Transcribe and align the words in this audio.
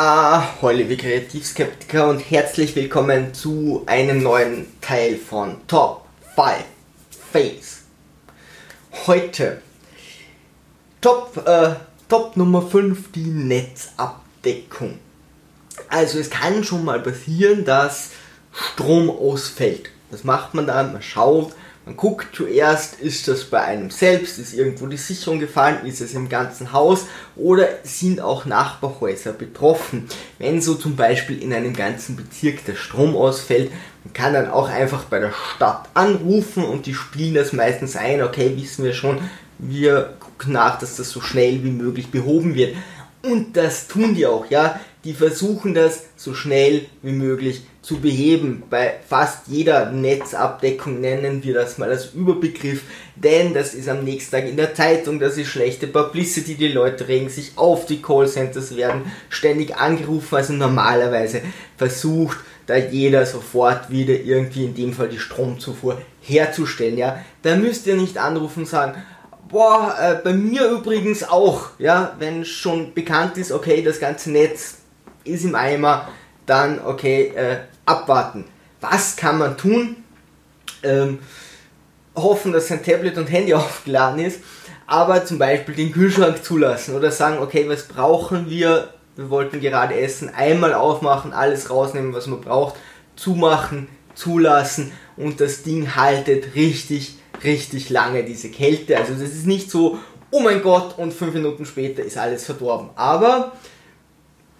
Ahoi, 0.00 0.74
liebe 0.74 0.96
Kreativskeptiker 0.96 2.08
und 2.08 2.20
herzlich 2.20 2.76
willkommen 2.76 3.34
zu 3.34 3.82
einem 3.86 4.22
neuen 4.22 4.68
Teil 4.80 5.16
von 5.16 5.56
Top 5.66 6.06
5 6.36 6.64
Face. 7.32 7.80
Heute 9.08 9.60
Top, 11.00 11.42
äh, 11.44 11.74
Top 12.08 12.36
Nummer 12.36 12.62
5, 12.62 13.10
die 13.10 13.24
Netzabdeckung. 13.24 15.00
Also 15.88 16.20
es 16.20 16.30
kann 16.30 16.62
schon 16.62 16.84
mal 16.84 17.00
passieren, 17.00 17.64
dass 17.64 18.10
Strom 18.52 19.10
ausfällt. 19.10 19.90
Was 20.12 20.22
macht 20.22 20.54
man 20.54 20.68
dann? 20.68 20.92
Man 20.92 21.02
schaut, 21.02 21.54
man 21.88 21.96
guckt 21.96 22.36
zuerst, 22.36 23.00
ist 23.00 23.28
das 23.28 23.44
bei 23.44 23.62
einem 23.62 23.88
selbst, 23.88 24.38
ist 24.38 24.52
irgendwo 24.52 24.86
die 24.88 24.98
Sicherung 24.98 25.38
gefallen, 25.38 25.86
ist 25.86 26.02
es 26.02 26.12
im 26.12 26.28
ganzen 26.28 26.74
Haus 26.74 27.06
oder 27.34 27.66
sind 27.82 28.20
auch 28.20 28.44
Nachbarhäuser 28.44 29.32
betroffen. 29.32 30.06
Wenn 30.38 30.60
so 30.60 30.74
zum 30.74 30.96
Beispiel 30.96 31.42
in 31.42 31.50
einem 31.50 31.72
ganzen 31.72 32.14
Bezirk 32.14 32.66
der 32.66 32.74
Strom 32.74 33.16
ausfällt, 33.16 33.70
man 34.04 34.12
kann 34.12 34.34
dann 34.34 34.50
auch 34.50 34.68
einfach 34.68 35.04
bei 35.04 35.18
der 35.18 35.32
Stadt 35.32 35.88
anrufen 35.94 36.62
und 36.62 36.84
die 36.84 36.92
spielen 36.92 37.32
das 37.32 37.54
meistens 37.54 37.96
ein, 37.96 38.22
okay, 38.22 38.52
wissen 38.54 38.84
wir 38.84 38.92
schon, 38.92 39.18
wir 39.58 40.14
gucken 40.20 40.52
nach, 40.52 40.78
dass 40.78 40.96
das 40.96 41.08
so 41.08 41.22
schnell 41.22 41.64
wie 41.64 41.70
möglich 41.70 42.10
behoben 42.10 42.54
wird. 42.54 42.76
Und 43.22 43.56
das 43.56 43.88
tun 43.88 44.14
die 44.14 44.26
auch, 44.26 44.50
ja. 44.50 44.78
Die 45.04 45.14
versuchen 45.14 45.74
das 45.74 46.04
so 46.16 46.34
schnell 46.34 46.86
wie 47.02 47.12
möglich 47.12 47.62
zu 47.82 48.00
beheben. 48.00 48.64
Bei 48.68 48.96
fast 49.08 49.46
jeder 49.46 49.92
Netzabdeckung 49.92 51.00
nennen 51.00 51.42
wir 51.44 51.54
das 51.54 51.78
mal 51.78 51.88
als 51.88 52.12
Überbegriff, 52.14 52.82
denn 53.14 53.54
das 53.54 53.74
ist 53.74 53.88
am 53.88 54.04
nächsten 54.04 54.32
Tag 54.32 54.46
in 54.46 54.56
der 54.56 54.74
Zeitung, 54.74 55.20
das 55.20 55.38
ist 55.38 55.48
schlechte 55.48 55.86
Publicity, 55.86 56.56
die 56.56 56.68
Leute 56.68 57.08
regen 57.08 57.28
sich 57.28 57.52
auf, 57.56 57.86
die 57.86 58.02
Callcenters 58.02 58.76
werden 58.76 59.10
ständig 59.28 59.76
angerufen, 59.76 60.34
also 60.34 60.52
normalerweise 60.52 61.40
versucht 61.76 62.38
da 62.66 62.76
jeder 62.76 63.24
sofort 63.24 63.90
wieder 63.90 64.14
irgendwie 64.14 64.66
in 64.66 64.74
dem 64.74 64.92
Fall 64.92 65.08
die 65.08 65.18
Stromzufuhr 65.18 66.02
herzustellen, 66.20 66.98
ja. 66.98 67.24
Da 67.42 67.56
müsst 67.56 67.86
ihr 67.86 67.96
nicht 67.96 68.18
anrufen 68.18 68.60
und 68.60 68.68
sagen, 68.68 69.02
Boah, 69.48 69.96
äh, 69.98 70.22
bei 70.22 70.34
mir 70.34 70.68
übrigens 70.68 71.26
auch, 71.26 71.70
ja, 71.78 72.14
wenn 72.18 72.44
schon 72.44 72.92
bekannt 72.92 73.38
ist, 73.38 73.50
okay, 73.50 73.80
das 73.80 73.98
ganze 73.98 74.30
Netz 74.30 74.74
ist 75.28 75.44
im 75.44 75.54
Eimer, 75.54 76.08
dann 76.46 76.80
okay, 76.84 77.32
äh, 77.34 77.58
abwarten. 77.86 78.44
Was 78.80 79.16
kann 79.16 79.38
man 79.38 79.56
tun? 79.56 79.96
Ähm, 80.82 81.18
hoffen, 82.14 82.52
dass 82.52 82.68
sein 82.68 82.82
Tablet 82.82 83.18
und 83.18 83.26
Handy 83.26 83.54
aufgeladen 83.54 84.20
ist, 84.20 84.40
aber 84.86 85.24
zum 85.24 85.38
Beispiel 85.38 85.74
den 85.74 85.92
Kühlschrank 85.92 86.42
zulassen 86.44 86.96
oder 86.96 87.10
sagen, 87.10 87.38
okay, 87.38 87.68
was 87.68 87.84
brauchen 87.88 88.48
wir? 88.48 88.94
Wir 89.16 89.30
wollten 89.30 89.60
gerade 89.60 89.98
essen, 89.98 90.32
einmal 90.32 90.74
aufmachen, 90.74 91.32
alles 91.32 91.70
rausnehmen, 91.70 92.14
was 92.14 92.28
man 92.28 92.40
braucht, 92.40 92.76
zumachen, 93.16 93.88
zulassen 94.14 94.92
und 95.16 95.40
das 95.40 95.64
Ding 95.64 95.96
haltet 95.96 96.54
richtig 96.54 97.18
richtig 97.44 97.90
lange, 97.90 98.24
diese 98.24 98.50
Kälte. 98.50 98.96
Also 98.96 99.12
das 99.12 99.22
ist 99.22 99.46
nicht 99.46 99.70
so, 99.70 99.98
oh 100.30 100.40
mein 100.40 100.62
Gott, 100.62 100.98
und 100.98 101.12
fünf 101.12 101.34
Minuten 101.34 101.64
später 101.64 102.02
ist 102.02 102.18
alles 102.18 102.44
verdorben. 102.44 102.90
Aber 102.96 103.52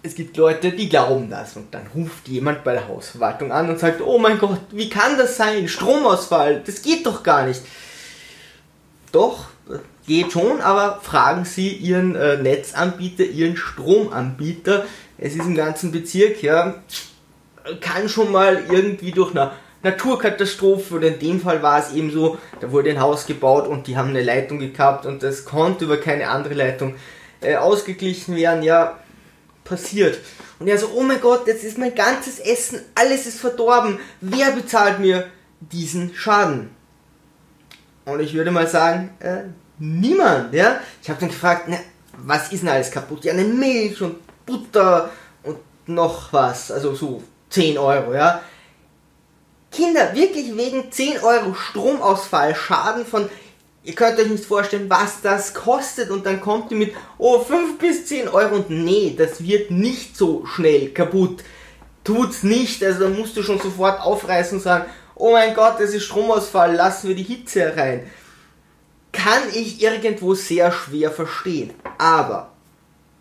es 0.01 0.15
gibt 0.15 0.37
Leute, 0.37 0.71
die 0.71 0.87
glauben 0.87 1.29
das 1.29 1.55
und 1.57 1.73
dann 1.73 1.87
ruft 1.93 2.27
jemand 2.27 2.63
bei 2.63 2.73
der 2.73 2.87
Hausverwaltung 2.87 3.51
an 3.51 3.69
und 3.69 3.79
sagt, 3.79 4.01
oh 4.01 4.17
mein 4.17 4.39
Gott, 4.39 4.59
wie 4.71 4.89
kann 4.89 5.17
das 5.17 5.35
sein? 5.35 5.67
Stromausfall, 5.67 6.61
das 6.65 6.81
geht 6.81 7.05
doch 7.05 7.23
gar 7.23 7.45
nicht. 7.45 7.61
Doch, 9.11 9.47
geht 10.07 10.31
schon, 10.31 10.61
aber 10.61 10.99
fragen 11.01 11.45
Sie 11.45 11.69
Ihren 11.69 12.15
äh, 12.15 12.37
Netzanbieter, 12.37 13.23
Ihren 13.23 13.57
Stromanbieter. 13.57 14.85
Es 15.17 15.35
ist 15.35 15.45
im 15.45 15.55
ganzen 15.55 15.91
Bezirk, 15.91 16.41
ja, 16.41 16.75
kann 17.81 18.07
schon 18.07 18.31
mal 18.31 18.63
irgendwie 18.69 19.11
durch 19.11 19.31
eine 19.31 19.51
Naturkatastrophe 19.83 20.95
oder 20.95 21.07
in 21.07 21.19
dem 21.19 21.41
Fall 21.41 21.61
war 21.61 21.79
es 21.79 21.93
eben 21.93 22.11
so, 22.11 22.37
da 22.59 22.71
wurde 22.71 22.89
ein 22.89 22.99
Haus 22.99 23.25
gebaut 23.25 23.67
und 23.67 23.87
die 23.87 23.97
haben 23.97 24.09
eine 24.09 24.23
Leitung 24.23 24.59
gekappt 24.59 25.05
und 25.05 25.23
das 25.23 25.45
konnte 25.45 25.85
über 25.85 25.97
keine 25.97 26.29
andere 26.29 26.53
Leitung 26.53 26.95
äh, 27.41 27.55
ausgeglichen 27.55 28.35
werden, 28.35 28.63
ja, 28.63 28.97
passiert. 29.63 30.19
Und 30.59 30.67
er 30.67 30.77
so, 30.77 30.89
oh 30.95 31.03
mein 31.03 31.21
Gott, 31.21 31.47
jetzt 31.47 31.63
ist 31.63 31.77
mein 31.77 31.95
ganzes 31.95 32.39
Essen, 32.39 32.81
alles 32.95 33.25
ist 33.25 33.39
verdorben, 33.39 33.99
wer 34.21 34.51
bezahlt 34.51 34.99
mir 34.99 35.25
diesen 35.59 36.13
Schaden? 36.13 36.71
Und 38.05 38.19
ich 38.19 38.33
würde 38.33 38.51
mal 38.51 38.67
sagen, 38.67 39.11
äh, 39.19 39.43
niemand, 39.77 40.53
ja. 40.53 40.79
Ich 41.01 41.09
habe 41.09 41.19
dann 41.19 41.29
gefragt, 41.29 41.65
na, 41.67 41.77
was 42.17 42.51
ist 42.51 42.63
denn 42.63 42.69
alles 42.69 42.91
kaputt? 42.91 43.23
Ja, 43.23 43.33
eine 43.33 43.43
Milch 43.43 44.01
und 44.01 44.17
Butter 44.45 45.09
und 45.43 45.57
noch 45.87 46.33
was, 46.33 46.71
also 46.71 46.95
so 46.95 47.23
10 47.49 47.77
Euro, 47.77 48.13
ja. 48.13 48.41
Kinder, 49.71 50.13
wirklich 50.15 50.55
wegen 50.57 50.91
10 50.91 51.19
Euro 51.19 51.53
Stromausfall, 51.53 52.55
Schaden 52.55 53.05
von, 53.05 53.29
ihr 53.83 53.93
könnt 53.93 54.19
euch 54.19 54.29
nicht 54.29 54.45
vorstellen, 54.45 54.89
was 54.89 55.21
das 55.21 55.53
kostet 55.53 56.09
und 56.09 56.25
dann 56.25 56.41
kommt 56.41 56.71
ihr 56.71 56.77
mit, 56.77 56.93
oh, 57.17 57.39
5 57.39 57.77
bis 57.77 58.05
10 58.05 58.27
Euro 58.27 58.55
und 58.55 58.69
nee, 58.69 59.15
das 59.17 59.43
wird 59.43 59.71
nicht 59.71 60.17
so 60.17 60.45
schnell 60.45 60.89
kaputt. 60.89 61.43
Tut's 62.03 62.43
nicht, 62.43 62.83
also 62.83 63.01
dann 63.01 63.17
musst 63.17 63.37
du 63.37 63.43
schon 63.43 63.59
sofort 63.59 64.01
aufreißen 64.01 64.57
und 64.57 64.63
sagen, 64.63 64.85
oh 65.15 65.31
mein 65.31 65.53
Gott, 65.53 65.79
es 65.79 65.93
ist 65.93 66.05
Stromausfall, 66.05 66.75
lassen 66.75 67.09
wir 67.09 67.15
die 67.15 67.23
Hitze 67.23 67.75
rein. 67.75 68.09
Kann 69.11 69.41
ich 69.53 69.81
irgendwo 69.81 70.33
sehr 70.33 70.71
schwer 70.71 71.11
verstehen. 71.11 71.71
Aber, 71.97 72.51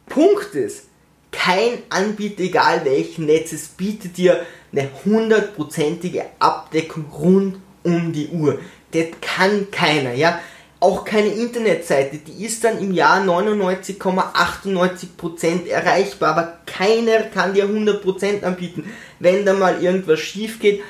Punkt 0.07 0.55
ist, 0.55 0.85
kein 1.31 1.83
Anbieter, 1.91 2.43
egal 2.43 2.85
welchen 2.85 3.27
Netzes, 3.27 3.69
bietet 3.69 4.17
dir 4.17 4.45
eine 4.73 4.89
hundertprozentige 5.05 6.25
Abdeckung 6.39 7.07
rund 7.13 7.59
um 7.83 8.13
die 8.13 8.29
Uhr. 8.29 8.59
Das 8.93 9.07
kann 9.21 9.71
keiner, 9.71 10.15
ja. 10.15 10.41
Auch 10.81 11.05
keine 11.05 11.29
Internetseite, 11.29 12.19
die 12.19 12.45
ist 12.45 12.63
dann 12.63 12.79
im 12.79 12.93
Jahr 12.93 13.21
99,98% 13.21 15.67
erreichbar, 15.67 16.37
aber 16.37 16.59
keiner 16.67 17.23
kann 17.23 17.53
dir 17.53 17.67
100% 17.67 18.45
anbieten. 18.45 18.89
Wenn 19.19 19.45
da 19.45 19.55
mal 19.55 19.83
irgendwas 19.83 20.21
schief 20.21 20.61
geht, 20.61 20.83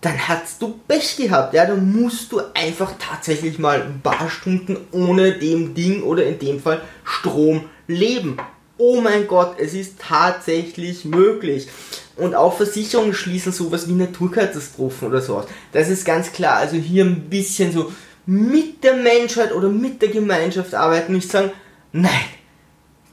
dann 0.00 0.28
hast 0.28 0.60
du 0.60 0.80
Pech 0.86 1.16
gehabt, 1.16 1.54
ja, 1.54 1.64
dann 1.64 1.92
musst 1.92 2.32
du 2.32 2.40
einfach 2.52 2.92
tatsächlich 2.98 3.58
mal 3.58 3.82
ein 3.82 4.00
paar 4.02 4.28
Stunden 4.28 4.76
ohne 4.92 5.38
dem 5.38 5.74
Ding 5.74 6.02
oder 6.02 6.26
in 6.26 6.38
dem 6.38 6.60
Fall 6.60 6.82
Strom 7.04 7.64
leben. 7.86 8.36
Oh 8.76 9.00
mein 9.00 9.26
Gott, 9.28 9.54
es 9.58 9.72
ist 9.72 10.00
tatsächlich 10.00 11.04
möglich. 11.04 11.68
Und 12.16 12.34
auch 12.34 12.56
Versicherungen 12.56 13.12
schließen 13.12 13.52
sowas 13.52 13.88
wie 13.88 13.92
Naturkatastrophen 13.92 15.08
oder 15.08 15.20
sowas. 15.20 15.46
Das 15.72 15.88
ist 15.88 16.04
ganz 16.04 16.32
klar. 16.32 16.56
Also 16.58 16.76
hier 16.76 17.04
ein 17.04 17.28
bisschen 17.28 17.72
so 17.72 17.92
mit 18.26 18.84
der 18.84 18.94
Menschheit 18.94 19.52
oder 19.52 19.68
mit 19.68 20.00
der 20.00 20.10
Gemeinschaft 20.10 20.74
arbeiten 20.74 21.12
nicht 21.12 21.30
sagen, 21.30 21.50
nein, 21.92 22.24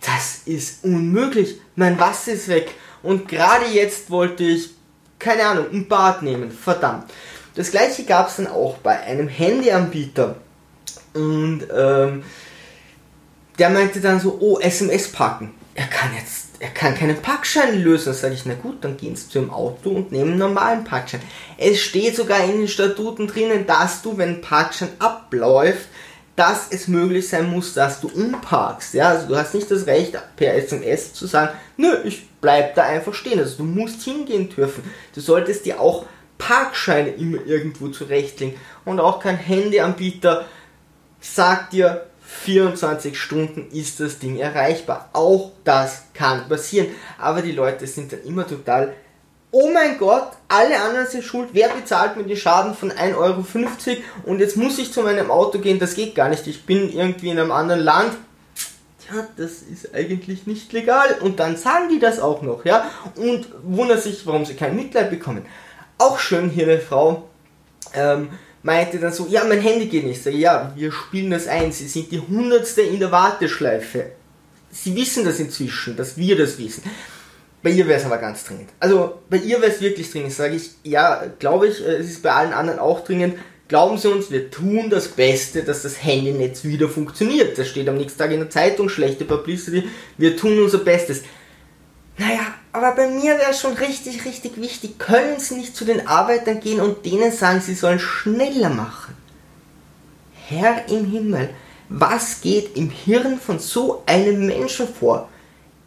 das 0.02 0.42
ist 0.46 0.84
unmöglich. 0.84 1.60
Mein 1.76 2.00
Wasser 2.00 2.34
ist 2.34 2.48
weg. 2.48 2.76
Und 3.02 3.28
gerade 3.28 3.66
jetzt 3.66 4.12
wollte 4.12 4.44
ich, 4.44 4.70
keine 5.18 5.46
Ahnung, 5.46 5.66
ein 5.72 5.88
Bad 5.88 6.22
nehmen. 6.22 6.52
Verdammt. 6.52 7.12
Das 7.56 7.72
gleiche 7.72 8.04
gab 8.04 8.30
es 8.30 8.38
dann 8.38 8.48
auch 8.48 8.78
bei 8.78 9.00
einem 9.02 9.28
Handyanbieter. 9.28 10.36
Und 11.14 11.64
ähm, 11.76 12.24
der 13.58 13.70
meinte 13.70 14.00
dann 14.00 14.20
so, 14.20 14.38
oh, 14.40 14.60
SMS 14.60 15.12
packen. 15.12 15.54
Er 15.76 15.88
kann 15.88 16.12
jetzt 16.16 16.51
er 16.62 16.70
kann 16.70 16.94
keinen 16.94 17.20
Parkschein 17.20 17.82
lösen. 17.82 18.14
Sage 18.14 18.36
ich, 18.36 18.46
na 18.46 18.54
gut, 18.54 18.84
dann 18.84 18.96
gehen 18.96 19.16
Sie 19.16 19.28
zu 19.28 19.40
dem 19.40 19.50
Auto 19.50 19.90
und 19.90 20.12
nehmen 20.12 20.32
einen 20.32 20.40
normalen 20.40 20.84
Parkschein. 20.84 21.22
Es 21.58 21.82
steht 21.82 22.16
sogar 22.16 22.44
in 22.44 22.60
den 22.60 22.68
Statuten 22.68 23.26
drinnen, 23.26 23.66
dass 23.66 24.04
du, 24.04 24.18
wenn 24.18 24.36
ein 24.36 24.42
Parkschein 24.42 24.90
abläuft, 25.00 25.88
dass 26.36 26.68
es 26.70 26.88
möglich 26.88 27.28
sein 27.28 27.50
muss, 27.50 27.74
dass 27.74 28.00
du 28.00 28.10
umparkst. 28.10 28.94
Ja, 28.94 29.10
also 29.10 29.28
du 29.28 29.36
hast 29.36 29.56
nicht 29.56 29.72
das 29.72 29.88
Recht, 29.88 30.16
per 30.36 30.54
SMS 30.54 31.14
zu 31.14 31.26
sagen, 31.26 31.58
nö, 31.78 31.98
ich 32.04 32.28
bleib 32.40 32.76
da 32.76 32.84
einfach 32.84 33.16
stehen. 33.16 33.40
Also 33.40 33.58
du 33.58 33.64
musst 33.64 34.04
hingehen 34.04 34.48
dürfen. 34.50 34.84
Du 35.16 35.20
solltest 35.20 35.66
dir 35.66 35.82
auch 35.82 36.06
Parkscheine 36.38 37.10
immer 37.10 37.40
irgendwo 37.44 37.88
zurechtlegen. 37.88 38.56
Und 38.86 39.00
auch 39.00 39.20
kein 39.20 39.38
Handyanbieter 39.38 40.46
sagt 41.20 41.74
dir, 41.74 42.06
24 42.32 43.20
Stunden 43.20 43.68
ist 43.72 44.00
das 44.00 44.18
Ding 44.18 44.38
erreichbar. 44.38 45.10
Auch 45.14 45.52
das 45.64 46.04
kann 46.14 46.48
passieren. 46.48 46.88
Aber 47.20 47.42
die 47.42 47.52
Leute 47.52 47.86
sind 47.86 48.12
dann 48.12 48.24
immer 48.24 48.48
total, 48.48 48.94
oh 49.52 49.70
mein 49.72 49.98
Gott, 49.98 50.30
alle 50.48 50.82
anderen 50.82 51.08
sind 51.08 51.24
schuld, 51.24 51.50
wer 51.52 51.70
bezahlt 51.70 52.16
mir 52.16 52.24
den 52.24 52.38
Schaden 52.38 52.74
von 52.74 52.92
1,50 52.92 53.18
Euro 53.18 53.44
und 54.24 54.40
jetzt 54.40 54.58
muss 54.58 54.80
ich 54.80 54.92
zu 54.92 55.04
meinem 55.04 55.30
Auto 55.30 55.60
gehen, 55.60 55.78
das 55.78 55.94
geht 55.94 56.16
gar 56.16 56.30
nicht. 56.30 56.48
Ich 56.48 56.66
bin 56.66 56.92
irgendwie 56.92 57.30
in 57.30 57.38
einem 57.38 57.52
anderen 57.52 57.82
Land. 57.82 58.14
Ja, 59.12 59.28
das 59.36 59.62
ist 59.62 59.94
eigentlich 59.94 60.48
nicht 60.48 60.72
legal. 60.72 61.18
Und 61.20 61.40
dann 61.40 61.58
sagen 61.58 61.90
die 61.90 62.00
das 62.00 62.20
auch 62.20 62.42
noch, 62.42 62.64
ja, 62.66 62.90
und 63.18 63.48
wundern 63.62 64.00
sich, 64.00 64.26
warum 64.26 64.46
sie 64.46 64.56
kein 64.56 64.76
Mitleid 64.76 65.10
bekommen. 65.10 65.46
Auch 65.98 66.18
schön 66.18 66.50
hier 66.50 66.64
eine 66.64 66.80
Frau, 66.80 67.28
ähm, 67.94 68.30
meinte 68.64 69.00
dann 69.00 69.14
so, 69.14 69.28
ja, 69.30 69.44
mein 69.44 69.62
Handy 69.62 69.88
geht 69.88 70.06
nicht. 70.06 70.24
Sag, 70.24 70.34
ja, 70.34 70.72
wir 70.76 70.92
spielen 70.92 71.32
das 71.32 71.48
ein. 71.48 71.72
Sie 71.72 71.88
sind 71.88 72.12
die 72.12 72.20
Hundertste 72.20 72.82
in 72.82 73.00
der 73.00 73.12
Warteschleife. 73.12 74.12
Sie 74.72 74.96
wissen 74.96 75.26
das 75.26 75.40
inzwischen, 75.40 75.96
dass 75.98 76.18
wir 76.18 76.38
das 76.38 76.58
wissen. 76.58 76.84
Bei 77.64 77.70
ihr 77.70 77.88
wäre 77.88 78.00
es 78.00 78.06
aber 78.06 78.18
ganz 78.18 78.44
dringend. 78.44 78.70
Also 78.80 79.20
bei 79.30 79.38
ihr 79.38 79.62
wäre 79.62 79.72
es 79.72 79.82
wirklich 79.82 80.10
dringend, 80.12 80.34
sage 80.34 80.56
ich. 80.56 80.72
Ja, 80.84 81.26
glaube 81.40 81.68
ich, 81.68 81.86
äh, 81.86 81.98
es 81.98 82.10
ist 82.10 82.24
bei 82.24 82.32
allen 82.32 82.54
anderen 82.54 82.80
auch 82.80 83.04
dringend. 83.04 83.36
Glauben 83.68 83.98
Sie 83.98 84.10
uns, 84.10 84.32
wir 84.32 84.52
tun 84.52 84.90
das 84.90 85.08
Beste, 85.08 85.64
dass 85.64 85.84
das 85.84 86.04
Handynetz 86.04 86.64
wieder 86.66 86.90
funktioniert. 86.90 87.58
Das 87.58 87.70
steht 87.70 87.88
am 87.88 87.98
nächsten 87.98 88.20
Tag 88.20 88.32
in 88.32 88.40
der 88.40 88.50
Zeitung, 88.50 88.90
schlechte 88.90 89.24
Publicity. 89.24 89.88
Wir 90.18 90.36
tun 90.36 90.62
unser 90.62 90.80
Bestes. 90.80 91.24
Naja, 92.22 92.54
aber 92.72 92.92
bei 92.92 93.08
mir 93.08 93.40
wäre 93.40 93.54
schon 93.56 93.74
richtig, 93.74 94.26
richtig 94.26 94.62
wichtig. 94.62 95.00
Können 95.00 95.40
Sie 95.40 95.56
nicht 95.56 95.76
zu 95.76 95.86
den 95.86 96.08
Arbeitern 96.08 96.60
gehen 96.60 96.80
und 96.80 97.04
denen 97.04 97.32
sagen, 97.32 97.62
sie 97.62 97.74
sollen 97.74 97.98
schneller 97.98 98.70
machen? 98.70 99.18
Herr 100.48 100.88
im 100.88 101.06
Himmel, 101.06 101.50
was 101.90 102.42
geht 102.42 102.78
im 102.78 102.92
Hirn 102.92 103.40
von 103.40 103.58
so 103.58 104.04
einem 104.06 104.46
Menschen 104.46 104.88
vor? 104.88 105.30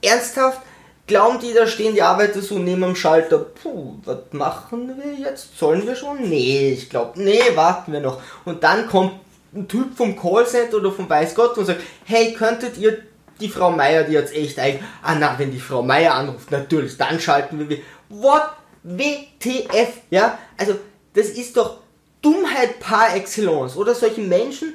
Ernsthaft? 0.03 0.61
Glauben 1.07 1.39
die, 1.39 1.53
da 1.53 1.69
stehen 1.69 1.95
die 1.95 2.03
Arbeiter 2.03 2.43
so 2.43 2.59
neben 2.59 2.81
dem 2.81 2.97
Schalter, 2.97 3.39
puh, 3.39 3.95
was 4.05 4.19
machen 4.33 4.93
wir 4.97 5.13
jetzt? 5.13 5.57
Sollen 5.57 5.87
wir 5.87 5.95
schon? 5.95 6.29
Nee, 6.29 6.73
ich 6.73 6.91
glaube, 6.91 7.23
nee, 7.23 7.43
warten 7.55 7.93
wir 7.93 8.01
noch. 8.01 8.21
Und 8.45 8.65
dann 8.65 8.89
kommt 8.89 9.13
ein 9.55 9.69
Typ 9.69 9.97
vom 9.97 10.19
Callcenter 10.19 10.79
oder 10.79 10.91
vom 10.91 11.09
Weiß 11.09 11.33
Gott 11.37 11.57
und 11.59 11.67
sagt, 11.67 11.83
hey, 12.07 12.33
könntet 12.33 12.77
ihr 12.77 13.03
die 13.41 13.49
Frau 13.49 13.71
Meier, 13.71 14.05
die 14.05 14.13
jetzt 14.13 14.35
echt 14.35 14.59
ein, 14.59 14.81
ah 15.03 15.15
na, 15.19 15.39
wenn 15.39 15.51
die 15.51 15.61
Frau 15.61 15.83
Meier 15.83 16.15
anruft, 16.15 16.51
natürlich, 16.51 16.97
dann 16.97 17.21
schalten 17.21 17.69
wir, 17.69 17.79
what, 18.09 18.43
WTF, 18.83 19.89
ja, 20.11 20.39
also, 20.57 20.75
das 21.15 21.29
ist 21.29 21.57
doch 21.57 21.79
Dummheit 22.21 22.81
par 22.81 23.15
excellence, 23.15 23.77
oder 23.77 23.95
solche 23.95 24.21
Menschen, 24.21 24.75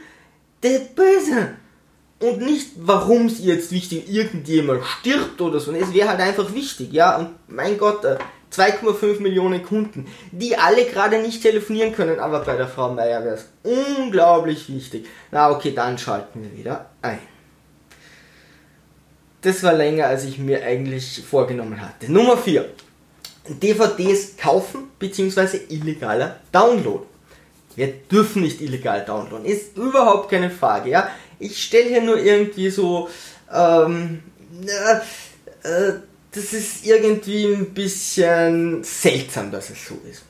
der 0.64 0.80
Böse. 0.80 1.56
Und 2.20 2.42
nicht, 2.42 2.72
warum 2.76 3.28
es 3.28 3.40
jetzt 3.40 3.72
wichtig 3.72 4.10
irgendjemand 4.10 4.84
stirbt 4.84 5.40
oder 5.40 5.62
so. 5.62 5.72
Es 5.72 5.94
wäre 5.94 6.10
halt 6.10 6.20
einfach 6.20 6.54
wichtig, 6.54 6.92
ja. 6.92 7.18
Und 7.18 7.30
mein 7.48 7.78
Gott, 7.78 8.06
2,5 8.52 9.20
äh, 9.20 9.22
Millionen 9.22 9.64
Kunden, 9.64 10.06
die 10.32 10.58
alle 10.58 10.84
gerade 10.84 11.22
nicht 11.22 11.42
telefonieren 11.42 11.94
können, 11.94 12.20
aber 12.20 12.42
bei 12.42 12.58
der 12.58 12.68
Frau 12.68 12.92
Meier 12.92 13.24
wäre 13.24 13.36
es 13.36 13.48
unglaublich 13.64 14.68
wichtig. 14.68 15.08
Na 15.32 15.50
okay, 15.50 15.74
dann 15.74 15.98
schalten 15.98 16.44
wir 16.44 16.58
wieder 16.58 16.90
ein. 17.02 17.20
Das 19.42 19.64
war 19.64 19.74
länger, 19.74 20.08
als 20.08 20.26
ich 20.26 20.38
mir 20.38 20.64
eigentlich 20.64 21.24
vorgenommen 21.30 21.80
hatte. 21.82 22.12
Nummer 22.12 22.38
4. 22.38 22.66
DVDs 23.48 24.38
kaufen 24.38 24.90
bzw. 25.00 25.60
illegaler 25.70 26.40
Download. 26.52 27.06
Wir 27.76 27.88
dürfen 28.12 28.42
nicht 28.42 28.62
illegal 28.62 29.06
downloaden. 29.06 29.46
Ist 29.46 29.78
überhaupt 29.78 30.30
keine 30.30 30.50
Frage, 30.50 30.90
ja. 30.90 31.10
Ich 31.40 31.64
stelle 31.64 31.88
hier 31.88 32.02
nur 32.02 32.18
irgendwie 32.18 32.70
so, 32.70 33.08
ähm, 33.54 34.22
äh, 35.64 35.94
das 36.32 36.54
ist 36.54 36.86
irgendwie 36.86 37.46
ein 37.46 37.74
bisschen 37.74 38.84
seltsam, 38.84 39.52
dass 39.52 39.70
es 39.70 39.88
so 39.88 39.98
ist. 40.10 40.24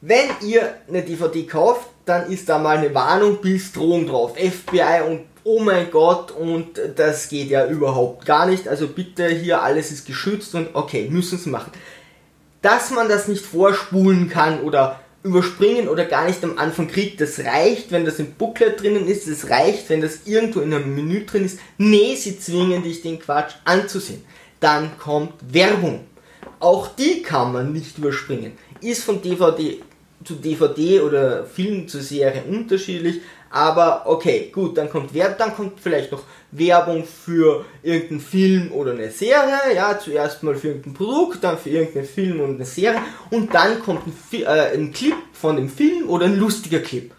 Wenn 0.00 0.28
ihr 0.42 0.74
eine 0.86 1.02
DVD 1.02 1.44
kauft, 1.44 1.88
dann 2.04 2.30
ist 2.30 2.48
da 2.48 2.58
mal 2.58 2.76
eine 2.76 2.94
Warnung 2.94 3.40
bis 3.40 3.72
Drohung 3.72 4.06
drauf. 4.06 4.36
FBI 4.36 5.02
und 5.08 5.22
oh 5.48 5.60
mein 5.60 5.90
Gott 5.90 6.30
und 6.30 6.78
das 6.96 7.30
geht 7.30 7.48
ja 7.48 7.66
überhaupt 7.66 8.26
gar 8.26 8.46
nicht. 8.46 8.68
Also 8.68 8.86
bitte 8.86 9.26
hier 9.28 9.62
alles 9.62 9.90
ist 9.90 10.06
geschützt 10.06 10.54
und 10.54 10.68
okay, 10.74 11.08
müssen 11.10 11.38
sie 11.38 11.48
machen. 11.48 11.72
Dass 12.60 12.90
man 12.90 13.08
das 13.08 13.28
nicht 13.28 13.46
vorspulen 13.46 14.28
kann 14.28 14.60
oder 14.60 15.00
überspringen 15.22 15.88
oder 15.88 16.04
gar 16.04 16.26
nicht 16.26 16.44
am 16.44 16.58
Anfang 16.58 16.86
kriegt. 16.86 17.22
Das 17.22 17.38
reicht, 17.40 17.90
wenn 17.92 18.04
das 18.04 18.18
im 18.18 18.32
Booklet 18.32 18.82
drinnen 18.82 19.08
ist, 19.08 19.26
das 19.26 19.48
reicht, 19.48 19.88
wenn 19.88 20.02
das 20.02 20.26
irgendwo 20.26 20.60
in 20.60 20.74
einem 20.74 20.94
Menü 20.94 21.24
drin 21.24 21.46
ist. 21.46 21.58
Nee, 21.78 22.14
sie 22.14 22.38
zwingen 22.38 22.82
dich 22.82 23.00
den 23.00 23.18
Quatsch 23.18 23.54
anzusehen. 23.64 24.22
Dann 24.60 24.98
kommt 24.98 25.32
Werbung. 25.50 26.04
Auch 26.60 26.88
die 26.88 27.22
kann 27.22 27.54
man 27.54 27.72
nicht 27.72 27.96
überspringen. 27.96 28.52
Ist 28.82 29.04
von 29.04 29.22
DVD 29.22 29.80
zu 30.24 30.34
DVD 30.34 31.00
oder 31.00 31.44
Film 31.44 31.88
zu 31.88 32.02
Serie 32.02 32.42
unterschiedlich, 32.44 33.20
aber 33.50 34.02
okay, 34.06 34.50
gut, 34.52 34.76
dann 34.76 34.90
kommt 34.90 35.14
Werbung, 35.14 35.36
dann 35.38 35.54
kommt 35.54 35.80
vielleicht 35.80 36.12
noch 36.12 36.22
Werbung 36.50 37.04
für 37.04 37.64
irgendeinen 37.82 38.20
Film 38.20 38.72
oder 38.72 38.92
eine 38.92 39.10
Serie, 39.10 39.74
ja, 39.74 39.98
zuerst 39.98 40.42
mal 40.42 40.54
für 40.54 40.68
irgendein 40.68 40.94
Produkt, 40.94 41.42
dann 41.44 41.58
für 41.58 41.70
irgendeinen 41.70 42.06
Film 42.06 42.40
und 42.40 42.56
eine 42.56 42.64
Serie 42.64 43.00
und 43.30 43.54
dann 43.54 43.80
kommt 43.82 44.02
ein, 44.06 44.42
äh, 44.42 44.74
ein 44.74 44.92
Clip 44.92 45.16
von 45.32 45.56
dem 45.56 45.68
Film 45.68 46.08
oder 46.08 46.26
ein 46.26 46.36
lustiger 46.36 46.80
Clip. 46.80 47.12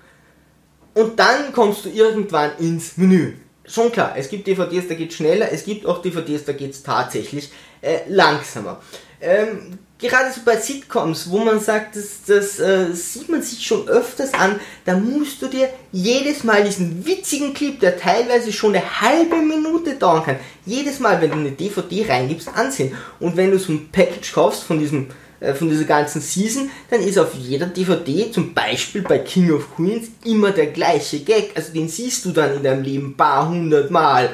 Und 0.93 1.19
dann 1.19 1.53
kommst 1.53 1.85
du 1.85 1.89
irgendwann 1.89 2.51
ins 2.59 2.97
Menü. 2.97 3.33
Schon 3.65 3.91
klar, 3.91 4.15
es 4.17 4.29
gibt 4.29 4.47
DVDs, 4.47 4.87
da 4.87 4.95
geht 4.95 5.13
schneller, 5.13 5.51
es 5.51 5.63
gibt 5.63 5.85
auch 5.85 6.01
DVDs, 6.01 6.45
da 6.45 6.53
geht 6.53 6.71
es 6.71 6.83
tatsächlich 6.83 7.51
äh, 7.81 7.99
langsamer. 8.07 8.81
Ähm, 9.21 9.77
gerade 10.07 10.31
so 10.33 10.41
bei 10.45 10.57
Sitcoms, 10.57 11.29
wo 11.29 11.39
man 11.39 11.59
sagt, 11.59 11.95
das, 11.95 12.23
das 12.25 12.59
äh, 12.59 12.93
sieht 12.93 13.29
man 13.29 13.41
sich 13.41 13.65
schon 13.65 13.87
öfters 13.87 14.33
an, 14.33 14.59
da 14.85 14.95
musst 14.95 15.41
du 15.41 15.47
dir 15.47 15.69
jedes 15.91 16.43
Mal 16.43 16.63
diesen 16.63 17.05
witzigen 17.05 17.53
Clip, 17.53 17.79
der 17.79 17.99
teilweise 17.99 18.53
schon 18.53 18.75
eine 18.75 19.01
halbe 19.01 19.35
Minute 19.35 19.95
dauern 19.95 20.23
kann, 20.23 20.37
jedes 20.65 20.99
Mal, 20.99 21.21
wenn 21.21 21.31
du 21.31 21.37
eine 21.37 21.51
DVD 21.51 22.05
reingibst, 22.07 22.49
ansehen. 22.55 22.95
Und 23.19 23.35
wenn 23.35 23.51
du 23.51 23.59
so 23.59 23.73
ein 23.73 23.89
Package 23.91 24.33
kaufst 24.33 24.63
von 24.63 24.79
diesem 24.79 25.07
äh, 25.41 25.53
von 25.53 25.69
dieser 25.69 25.85
ganzen 25.85 26.21
Season, 26.21 26.69
dann 26.89 27.01
ist 27.01 27.17
auf 27.17 27.33
jeder 27.33 27.65
DVD, 27.65 28.31
zum 28.31 28.53
Beispiel 28.53 29.01
bei 29.01 29.19
King 29.19 29.51
of 29.51 29.75
Queens, 29.75 30.09
immer 30.25 30.51
der 30.51 30.67
gleiche 30.67 31.19
Gag. 31.19 31.51
Also 31.55 31.73
den 31.73 31.89
siehst 31.89 32.25
du 32.25 32.31
dann 32.31 32.57
in 32.57 32.63
deinem 32.63 32.83
Leben 32.83 33.15
paar 33.15 33.49
hundert 33.49 33.91
Mal 33.91 34.29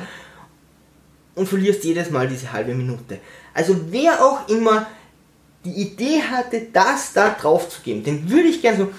und 1.35 1.47
verlierst 1.47 1.83
jedes 1.83 2.09
Mal 2.09 2.27
diese 2.27 2.51
halbe 2.51 2.73
Minute. 2.73 3.19
Also 3.53 3.75
wer 3.89 4.23
auch 4.23 4.47
immer 4.49 4.87
die 5.65 5.81
Idee 5.81 6.21
hatte, 6.21 6.67
das 6.71 7.13
da 7.13 7.29
drauf 7.29 7.69
zu 7.69 7.81
geben, 7.81 8.03
den 8.03 8.29
würde 8.29 8.47
ich 8.47 8.61
gerne 8.61 8.77
so 8.77 8.91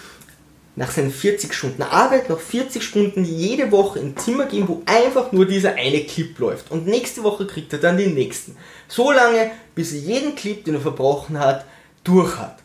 nach 0.76 0.90
seinen 0.90 1.10
40 1.10 1.54
Stunden 1.54 1.82
Arbeit 1.82 2.28
noch 2.28 2.38
40 2.38 2.82
Stunden 2.82 3.24
jede 3.24 3.72
Woche 3.72 3.98
im 3.98 4.14
Zimmer 4.16 4.44
geben, 4.44 4.68
wo 4.68 4.82
einfach 4.84 5.32
nur 5.32 5.46
dieser 5.46 5.74
eine 5.74 6.04
Clip 6.04 6.38
läuft. 6.38 6.70
Und 6.70 6.86
nächste 6.86 7.22
Woche 7.22 7.46
kriegt 7.46 7.72
er 7.72 7.78
dann 7.78 7.96
den 7.96 8.14
nächsten. 8.14 8.56
So 8.86 9.10
lange, 9.10 9.50
bis 9.74 9.92
er 9.92 10.00
jeden 10.00 10.34
Clip, 10.34 10.62
den 10.64 10.74
er 10.74 10.80
verbrochen 10.82 11.38
hat, 11.38 11.64
durch 12.04 12.36
hat. 12.36 12.58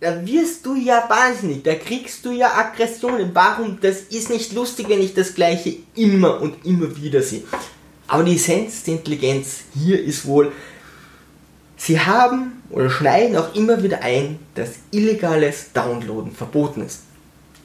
Da 0.00 0.26
wirst 0.26 0.66
du 0.66 0.74
ja 0.74 1.04
wahnsinnig, 1.08 1.62
da 1.62 1.74
kriegst 1.74 2.24
du 2.24 2.32
ja 2.32 2.52
Aggressionen. 2.54 3.30
Warum? 3.34 3.78
Das 3.80 4.00
ist 4.00 4.30
nicht 4.30 4.52
lustig, 4.52 4.88
wenn 4.88 5.02
ich 5.02 5.14
das 5.14 5.34
gleiche 5.34 5.76
immer 5.94 6.40
und 6.40 6.64
immer 6.64 6.96
wieder 6.96 7.22
sehe. 7.22 7.44
Aber 8.08 8.24
die 8.24 8.34
Essenz 8.34 8.82
der 8.82 8.94
Intelligenz 8.94 9.60
hier 9.74 10.02
ist 10.02 10.26
wohl, 10.26 10.52
Sie 11.84 11.98
haben 11.98 12.62
oder 12.70 12.88
schneiden 12.88 13.36
auch 13.36 13.56
immer 13.56 13.82
wieder 13.82 14.02
ein, 14.02 14.38
dass 14.54 14.74
illegales 14.92 15.72
Downloaden 15.72 16.30
verboten 16.30 16.86
ist. 16.86 17.00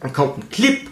Dann 0.01 0.11
kommt 0.11 0.39
ein 0.39 0.49
Clip, 0.49 0.89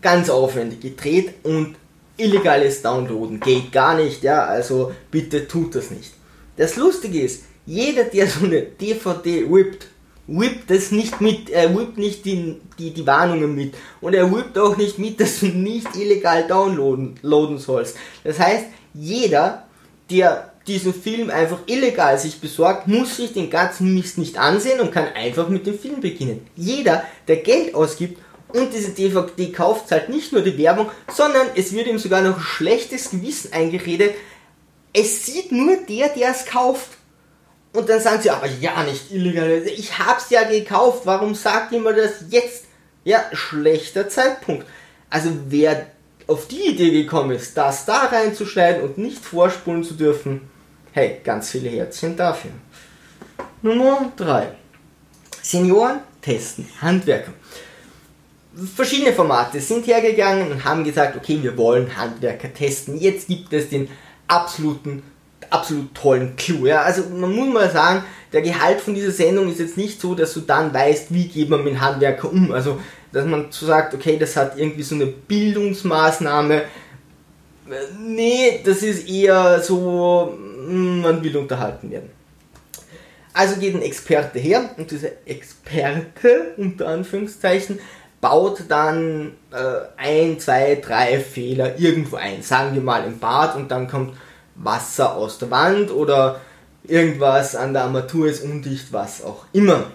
ganz 0.00 0.28
aufwendig 0.28 0.80
gedreht 0.80 1.34
und 1.44 1.76
illegales 2.16 2.82
Downloaden 2.82 3.38
geht 3.38 3.70
gar 3.70 3.94
nicht, 3.94 4.24
ja, 4.24 4.44
also 4.44 4.90
bitte 5.12 5.46
tut 5.46 5.76
das 5.76 5.92
nicht. 5.92 6.14
Das 6.56 6.74
Lustige 6.74 7.20
ist, 7.20 7.44
jeder, 7.64 8.02
der 8.02 8.26
so 8.26 8.44
eine 8.44 8.62
DVD 8.62 9.48
whippt, 9.48 9.86
whippt 10.26 10.68
das 10.68 10.90
nicht 10.90 11.20
mit, 11.20 11.48
er 11.48 11.72
whippt 11.76 11.96
nicht 11.96 12.24
die, 12.24 12.56
die, 12.76 12.92
die 12.92 13.06
Warnungen 13.06 13.54
mit 13.54 13.74
und 14.00 14.14
er 14.14 14.34
whippt 14.34 14.58
auch 14.58 14.76
nicht 14.76 14.98
mit, 14.98 15.20
dass 15.20 15.38
du 15.38 15.46
nicht 15.46 15.94
illegal 15.94 16.44
downloaden 16.48 17.58
sollst. 17.58 17.96
Das 18.24 18.40
heißt, 18.40 18.64
jeder, 18.94 19.68
der 20.10 20.51
diesen 20.66 20.94
Film 20.94 21.30
einfach 21.30 21.58
illegal 21.66 22.18
sich 22.18 22.40
besorgt, 22.40 22.86
muss 22.86 23.16
sich 23.16 23.32
den 23.32 23.50
ganzen 23.50 23.94
Mist 23.94 24.18
nicht 24.18 24.38
ansehen 24.38 24.80
und 24.80 24.92
kann 24.92 25.08
einfach 25.14 25.48
mit 25.48 25.66
dem 25.66 25.78
Film 25.78 26.00
beginnen. 26.00 26.46
Jeder, 26.56 27.04
der 27.26 27.36
Geld 27.36 27.74
ausgibt 27.74 28.20
und 28.48 28.72
diese 28.72 28.90
DVD 28.90 29.50
kauft, 29.50 29.88
zahlt 29.88 30.08
nicht 30.08 30.32
nur 30.32 30.42
die 30.42 30.56
Werbung, 30.58 30.90
sondern 31.12 31.46
es 31.56 31.72
wird 31.72 31.86
ihm 31.86 31.98
sogar 31.98 32.22
noch 32.22 32.40
schlechtes 32.40 33.10
Gewissen 33.10 33.52
eingeredet. 33.52 34.14
Es 34.92 35.26
sieht 35.26 35.52
nur 35.52 35.76
der, 35.88 36.10
der 36.10 36.30
es 36.30 36.44
kauft. 36.44 36.90
Und 37.72 37.88
dann 37.88 38.00
sagen 38.00 38.20
sie, 38.20 38.30
aber 38.30 38.46
ja, 38.60 38.82
nicht 38.82 39.10
illegal. 39.10 39.62
Ich 39.66 39.98
hab's 39.98 40.28
ja 40.28 40.44
gekauft. 40.44 41.02
Warum 41.04 41.34
sagt 41.34 41.72
mir 41.72 41.94
das 41.94 42.24
jetzt? 42.28 42.66
Ja, 43.04 43.24
schlechter 43.32 44.08
Zeitpunkt. 44.08 44.66
Also 45.08 45.30
wer 45.48 45.86
auf 46.26 46.46
die 46.46 46.68
Idee 46.68 46.90
gekommen 46.90 47.32
ist, 47.32 47.56
das 47.56 47.84
da 47.86 48.06
reinzuschneiden 48.06 48.82
und 48.82 48.98
nicht 48.98 49.24
vorspulen 49.24 49.82
zu 49.82 49.94
dürfen, 49.94 50.51
Hey, 50.94 51.20
ganz 51.24 51.50
viele 51.50 51.70
Herzchen 51.70 52.14
dafür. 52.14 52.50
Nummer 53.62 54.12
3. 54.14 54.48
Senioren 55.40 56.00
testen, 56.20 56.68
Handwerker. 56.82 57.32
Verschiedene 58.76 59.14
Formate 59.14 59.58
sind 59.58 59.86
hergegangen 59.86 60.52
und 60.52 60.62
haben 60.62 60.84
gesagt, 60.84 61.16
okay, 61.16 61.38
wir 61.42 61.56
wollen 61.56 61.96
Handwerker 61.96 62.52
testen. 62.52 63.00
Jetzt 63.00 63.28
gibt 63.28 63.54
es 63.54 63.70
den 63.70 63.88
absoluten, 64.28 65.02
absolut 65.48 65.94
tollen 65.94 66.36
Clou. 66.36 66.66
Ja? 66.66 66.82
Also 66.82 67.04
man 67.08 67.34
muss 67.34 67.48
mal 67.48 67.70
sagen, 67.70 68.04
der 68.34 68.42
Gehalt 68.42 68.82
von 68.82 68.94
dieser 68.94 69.12
Sendung 69.12 69.50
ist 69.50 69.60
jetzt 69.60 69.78
nicht 69.78 69.98
so, 69.98 70.14
dass 70.14 70.34
du 70.34 70.40
dann 70.40 70.74
weißt, 70.74 71.06
wie 71.08 71.26
geht 71.26 71.48
man 71.48 71.64
mit 71.64 71.80
Handwerker 71.80 72.30
um. 72.30 72.52
Also 72.52 72.78
dass 73.12 73.24
man 73.24 73.46
so 73.48 73.64
sagt, 73.64 73.94
okay, 73.94 74.18
das 74.18 74.36
hat 74.36 74.58
irgendwie 74.58 74.82
so 74.82 74.94
eine 74.94 75.06
Bildungsmaßnahme 75.06 76.64
nee, 77.98 78.60
das 78.64 78.82
ist 78.82 79.08
eher 79.08 79.60
so, 79.60 80.36
man 80.72 81.22
will 81.22 81.36
unterhalten 81.36 81.90
werden. 81.90 82.10
Also 83.34 83.56
geht 83.56 83.74
ein 83.74 83.82
Experte 83.82 84.38
her 84.38 84.70
und 84.76 84.90
dieser 84.90 85.08
Experte, 85.24 86.54
unter 86.58 86.88
Anführungszeichen, 86.88 87.78
baut 88.20 88.64
dann 88.68 89.32
äh, 89.50 89.56
ein, 89.96 90.38
zwei, 90.38 90.76
drei 90.76 91.18
Fehler 91.18 91.78
irgendwo 91.78 92.16
ein. 92.16 92.42
Sagen 92.42 92.74
wir 92.74 92.82
mal 92.82 93.04
im 93.04 93.18
Bad 93.18 93.56
und 93.56 93.70
dann 93.70 93.88
kommt 93.88 94.16
Wasser 94.54 95.16
aus 95.16 95.38
der 95.38 95.50
Wand 95.50 95.90
oder 95.90 96.40
irgendwas 96.84 97.56
an 97.56 97.72
der 97.72 97.84
Armatur 97.84 98.28
ist 98.28 98.44
undicht, 98.44 98.92
was 98.92 99.24
auch 99.24 99.46
immer. 99.52 99.90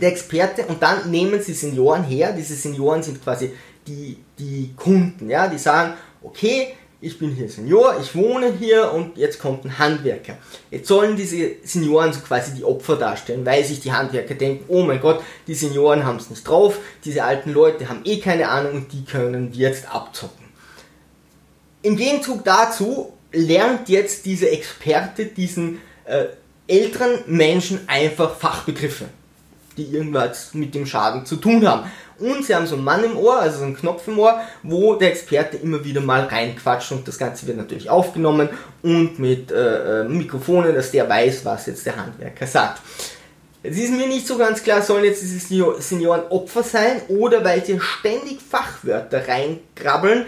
Der 0.00 0.10
Experte 0.10 0.64
und 0.66 0.82
dann 0.82 1.10
nehmen 1.10 1.40
sie 1.42 1.54
Senioren 1.54 2.04
her. 2.04 2.32
Diese 2.32 2.54
Senioren 2.54 3.02
sind 3.02 3.22
quasi 3.22 3.52
die, 3.86 4.18
die 4.38 4.72
Kunden, 4.76 5.28
ja, 5.28 5.48
die 5.48 5.58
sagen, 5.58 5.94
okay, 6.22 6.74
ich 7.04 7.18
bin 7.18 7.32
hier 7.32 7.48
Senior, 7.48 7.98
ich 8.00 8.14
wohne 8.14 8.52
hier 8.58 8.90
und 8.92 9.18
jetzt 9.18 9.38
kommt 9.38 9.64
ein 9.64 9.78
Handwerker. 9.78 10.38
Jetzt 10.70 10.88
sollen 10.88 11.16
diese 11.16 11.56
Senioren 11.62 12.12
so 12.12 12.20
quasi 12.20 12.54
die 12.54 12.64
Opfer 12.64 12.96
darstellen, 12.96 13.44
weil 13.44 13.62
sich 13.62 13.80
die 13.80 13.92
Handwerker 13.92 14.34
denken, 14.34 14.64
oh 14.68 14.82
mein 14.84 15.00
Gott, 15.00 15.22
die 15.46 15.54
Senioren 15.54 16.04
haben 16.04 16.16
es 16.16 16.30
nicht 16.30 16.48
drauf, 16.48 16.78
diese 17.04 17.22
alten 17.22 17.52
Leute 17.52 17.88
haben 17.88 18.00
eh 18.04 18.20
keine 18.20 18.48
Ahnung 18.48 18.72
und 18.72 18.92
die 18.92 19.04
können 19.04 19.52
wir 19.52 19.68
jetzt 19.68 19.94
abzocken. 19.94 20.46
Im 21.82 21.96
Gegenzug 21.96 22.42
dazu 22.44 23.12
lernt 23.32 23.90
jetzt 23.90 24.24
dieser 24.24 24.50
Experte 24.50 25.26
diesen 25.26 25.80
äh, 26.06 26.24
älteren 26.66 27.18
Menschen 27.26 27.80
einfach 27.86 28.34
Fachbegriffe, 28.34 29.04
die 29.76 29.84
irgendwas 29.84 30.54
mit 30.54 30.74
dem 30.74 30.86
Schaden 30.86 31.26
zu 31.26 31.36
tun 31.36 31.68
haben. 31.68 31.90
Und 32.18 32.44
sie 32.44 32.54
haben 32.54 32.66
so 32.66 32.76
einen 32.76 32.84
Mann 32.84 33.02
im 33.04 33.16
Ohr, 33.16 33.40
also 33.40 33.58
so 33.58 33.64
einen 33.64 33.76
Knopf 33.76 34.06
im 34.08 34.18
Ohr, 34.18 34.40
wo 34.62 34.94
der 34.94 35.10
Experte 35.10 35.56
immer 35.56 35.84
wieder 35.84 36.00
mal 36.00 36.22
reinquatscht 36.24 36.92
und 36.92 37.06
das 37.08 37.18
Ganze 37.18 37.46
wird 37.46 37.56
natürlich 37.56 37.90
aufgenommen 37.90 38.48
und 38.82 39.18
mit 39.18 39.50
äh, 39.50 40.02
äh 40.02 40.04
Mikrofonen, 40.04 40.74
dass 40.74 40.90
der 40.90 41.08
weiß, 41.08 41.44
was 41.44 41.66
jetzt 41.66 41.84
der 41.86 41.96
Handwerker 41.96 42.46
sagt. 42.46 42.80
Es 43.66 43.78
ist 43.78 43.92
mir 43.92 44.06
nicht 44.06 44.26
so 44.26 44.36
ganz 44.36 44.62
klar, 44.62 44.82
sollen 44.82 45.04
jetzt 45.04 45.22
diese 45.22 45.38
Senioren 45.80 46.24
Opfer 46.28 46.62
sein 46.62 47.00
oder 47.08 47.42
weil 47.42 47.64
sie 47.64 47.80
ständig 47.80 48.38
Fachwörter 48.42 49.26
reinkrabbeln, 49.26 50.26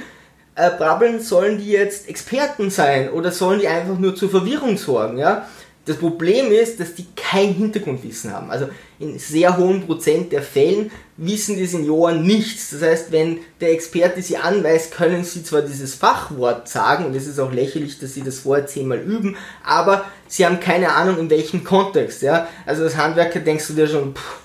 äh, 0.54 0.70
brabbeln, 0.70 1.20
sollen 1.20 1.58
die 1.58 1.70
jetzt 1.70 2.08
Experten 2.08 2.70
sein 2.70 3.10
oder 3.10 3.30
sollen 3.30 3.60
die 3.60 3.68
einfach 3.68 3.98
nur 3.98 4.16
zur 4.16 4.30
Verwirrung 4.30 4.78
sorgen, 4.78 5.18
ja? 5.18 5.46
Das 5.86 5.98
Problem 5.98 6.50
ist, 6.50 6.80
dass 6.80 6.96
die 6.96 7.06
kein 7.14 7.54
Hintergrundwissen 7.54 8.32
haben. 8.32 8.50
Also 8.50 8.68
in 8.98 9.20
sehr 9.20 9.56
hohen 9.56 9.86
Prozent 9.86 10.32
der 10.32 10.42
Fällen 10.42 10.90
wissen 11.16 11.56
die 11.56 11.64
Senioren 11.64 12.26
nichts. 12.26 12.70
Das 12.70 12.82
heißt, 12.82 13.12
wenn 13.12 13.38
der 13.60 13.70
Experte 13.70 14.20
sie 14.20 14.36
anweist, 14.36 14.90
können 14.90 15.22
sie 15.22 15.44
zwar 15.44 15.62
dieses 15.62 15.94
Fachwort 15.94 16.68
sagen, 16.68 17.06
und 17.06 17.14
es 17.14 17.28
ist 17.28 17.38
auch 17.38 17.52
lächerlich, 17.52 18.00
dass 18.00 18.14
sie 18.14 18.22
das 18.22 18.40
vorher 18.40 18.66
zehnmal 18.66 18.98
üben, 18.98 19.36
aber 19.64 20.04
sie 20.26 20.44
haben 20.44 20.58
keine 20.58 20.92
Ahnung, 20.92 21.20
in 21.20 21.30
welchem 21.30 21.62
Kontext. 21.62 22.20
Ja? 22.20 22.48
Also 22.66 22.82
als 22.82 22.96
Handwerker 22.96 23.38
denkst 23.38 23.68
du 23.68 23.74
dir 23.74 23.86
schon, 23.86 24.16
pff, 24.16 24.40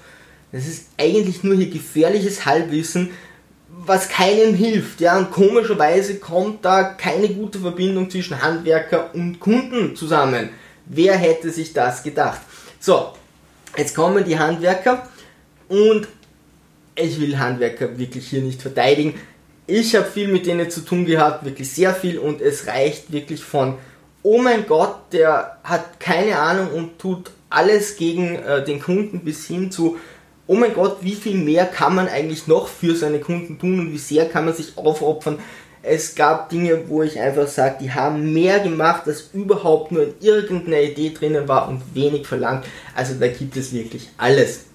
das 0.51 0.67
ist 0.67 0.89
eigentlich 0.99 1.43
nur 1.43 1.55
hier 1.55 1.71
gefährliches 1.71 2.45
Halbwissen, 2.45 3.09
was 3.83 4.09
keinem 4.09 4.53
hilft. 4.53 5.01
Ja? 5.01 5.17
Und 5.17 5.31
komischerweise 5.31 6.19
kommt 6.19 6.63
da 6.63 6.83
keine 6.83 7.29
gute 7.29 7.57
Verbindung 7.57 8.11
zwischen 8.11 8.43
Handwerker 8.43 9.09
und 9.15 9.39
Kunden 9.39 9.95
zusammen. 9.95 10.49
Wer 10.85 11.15
hätte 11.15 11.51
sich 11.51 11.73
das 11.73 12.03
gedacht? 12.03 12.41
So, 12.79 13.13
jetzt 13.77 13.95
kommen 13.95 14.23
die 14.23 14.37
Handwerker 14.37 15.07
und 15.69 16.07
ich 16.95 17.19
will 17.19 17.37
Handwerker 17.37 17.97
wirklich 17.97 18.27
hier 18.27 18.41
nicht 18.41 18.61
verteidigen. 18.61 19.13
Ich 19.67 19.95
habe 19.95 20.05
viel 20.05 20.27
mit 20.27 20.45
denen 20.45 20.69
zu 20.69 20.81
tun 20.81 21.05
gehabt, 21.05 21.45
wirklich 21.45 21.71
sehr 21.71 21.93
viel 21.93 22.19
und 22.19 22.41
es 22.41 22.67
reicht 22.67 23.11
wirklich 23.11 23.43
von, 23.43 23.77
oh 24.23 24.41
mein 24.41 24.65
Gott, 24.67 24.95
der 25.13 25.57
hat 25.63 25.99
keine 25.99 26.37
Ahnung 26.37 26.71
und 26.71 26.99
tut 26.99 27.31
alles 27.49 27.95
gegen 27.95 28.35
äh, 28.35 28.63
den 28.63 28.81
Kunden 28.81 29.21
bis 29.21 29.47
hin 29.47 29.71
zu, 29.71 29.97
oh 30.47 30.55
mein 30.55 30.73
Gott, 30.73 30.97
wie 31.01 31.15
viel 31.15 31.35
mehr 31.35 31.65
kann 31.65 31.95
man 31.95 32.07
eigentlich 32.07 32.47
noch 32.47 32.67
für 32.67 32.95
seine 32.95 33.19
Kunden 33.19 33.59
tun 33.59 33.79
und 33.79 33.91
wie 33.93 33.97
sehr 33.97 34.27
kann 34.27 34.45
man 34.45 34.53
sich 34.53 34.77
aufopfern 34.77 35.39
es 35.83 36.15
gab 36.15 36.49
Dinge, 36.49 36.87
wo 36.87 37.01
ich 37.01 37.19
einfach 37.19 37.47
sage, 37.47 37.77
die 37.81 37.91
haben 37.91 38.33
mehr 38.33 38.59
gemacht, 38.59 39.03
als 39.07 39.29
überhaupt 39.33 39.91
nur 39.91 40.03
in 40.03 40.13
irgendeiner 40.19 40.81
Idee 40.81 41.11
drinnen 41.11 41.47
war 41.47 41.67
und 41.67 41.81
wenig 41.93 42.27
verlangt. 42.27 42.65
Also 42.95 43.15
da 43.19 43.27
gibt 43.27 43.57
es 43.57 43.73
wirklich 43.73 44.09
alles. 44.17 44.65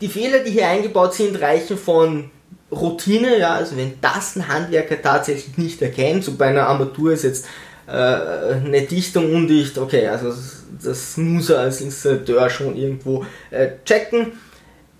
Die 0.00 0.08
Fehler, 0.08 0.40
die 0.40 0.52
hier 0.52 0.68
eingebaut 0.68 1.14
sind, 1.14 1.40
reichen 1.40 1.76
von 1.76 2.30
Routine, 2.70 3.38
ja, 3.38 3.54
also 3.54 3.76
wenn 3.76 3.94
das 4.00 4.36
ein 4.36 4.46
Handwerker 4.46 5.00
tatsächlich 5.00 5.56
nicht 5.56 5.82
erkennt, 5.82 6.24
so 6.24 6.34
bei 6.34 6.46
einer 6.46 6.66
Armatur 6.66 7.12
ist 7.12 7.24
jetzt 7.24 7.46
äh, 7.86 7.92
eine 7.92 8.82
Dichtung 8.82 9.34
undicht, 9.34 9.78
okay, 9.78 10.06
also 10.06 10.32
das, 10.82 11.16
muss 11.16 11.50
er 11.50 11.60
als 11.60 11.80
Installateur 11.80 12.50
schon 12.50 12.76
irgendwo 12.76 13.24
äh, 13.50 13.70
checken 13.84 14.32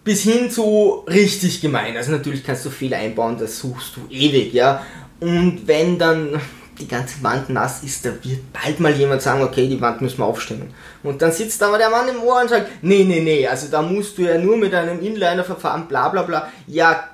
bis 0.09 0.23
hin 0.23 0.51
zu 0.51 1.05
richtig 1.07 1.61
gemein. 1.61 1.95
Also 1.95 2.13
natürlich 2.13 2.43
kannst 2.43 2.65
du 2.65 2.71
Fehler 2.71 2.97
einbauen, 2.97 3.37
das 3.39 3.59
suchst 3.59 3.95
du 3.95 4.01
ewig, 4.09 4.55
ja. 4.55 4.83
Und 5.21 5.67
wenn 5.67 5.99
dann 5.99 6.41
die 6.79 6.89
ganze 6.89 7.23
Wand 7.23 7.51
nass 7.51 7.83
ist, 7.83 8.07
da 8.07 8.13
wird 8.23 8.51
bald 8.55 8.81
mal 8.81 8.95
jemand 8.95 9.21
sagen, 9.21 9.43
okay, 9.43 9.69
die 9.69 9.79
Wand 9.83 10.01
müssen 10.01 10.21
wir 10.21 10.25
aufstimmen. 10.25 10.73
Und 11.03 11.21
dann 11.21 11.31
sitzt 11.31 11.63
aber 11.63 11.77
der 11.77 11.91
Mann 11.91 12.09
im 12.09 12.23
Ohr 12.23 12.41
und 12.41 12.49
sagt, 12.49 12.71
nee, 12.81 13.05
nee, 13.05 13.21
nee, 13.21 13.47
also 13.47 13.69
da 13.71 13.83
musst 13.83 14.17
du 14.17 14.23
ja 14.23 14.39
nur 14.39 14.57
mit 14.57 14.73
einem 14.73 14.99
Inliner-Verfahren, 14.99 15.89
bla 15.89 16.09
bla 16.09 16.23
bla. 16.23 16.49
Ja, 16.67 17.05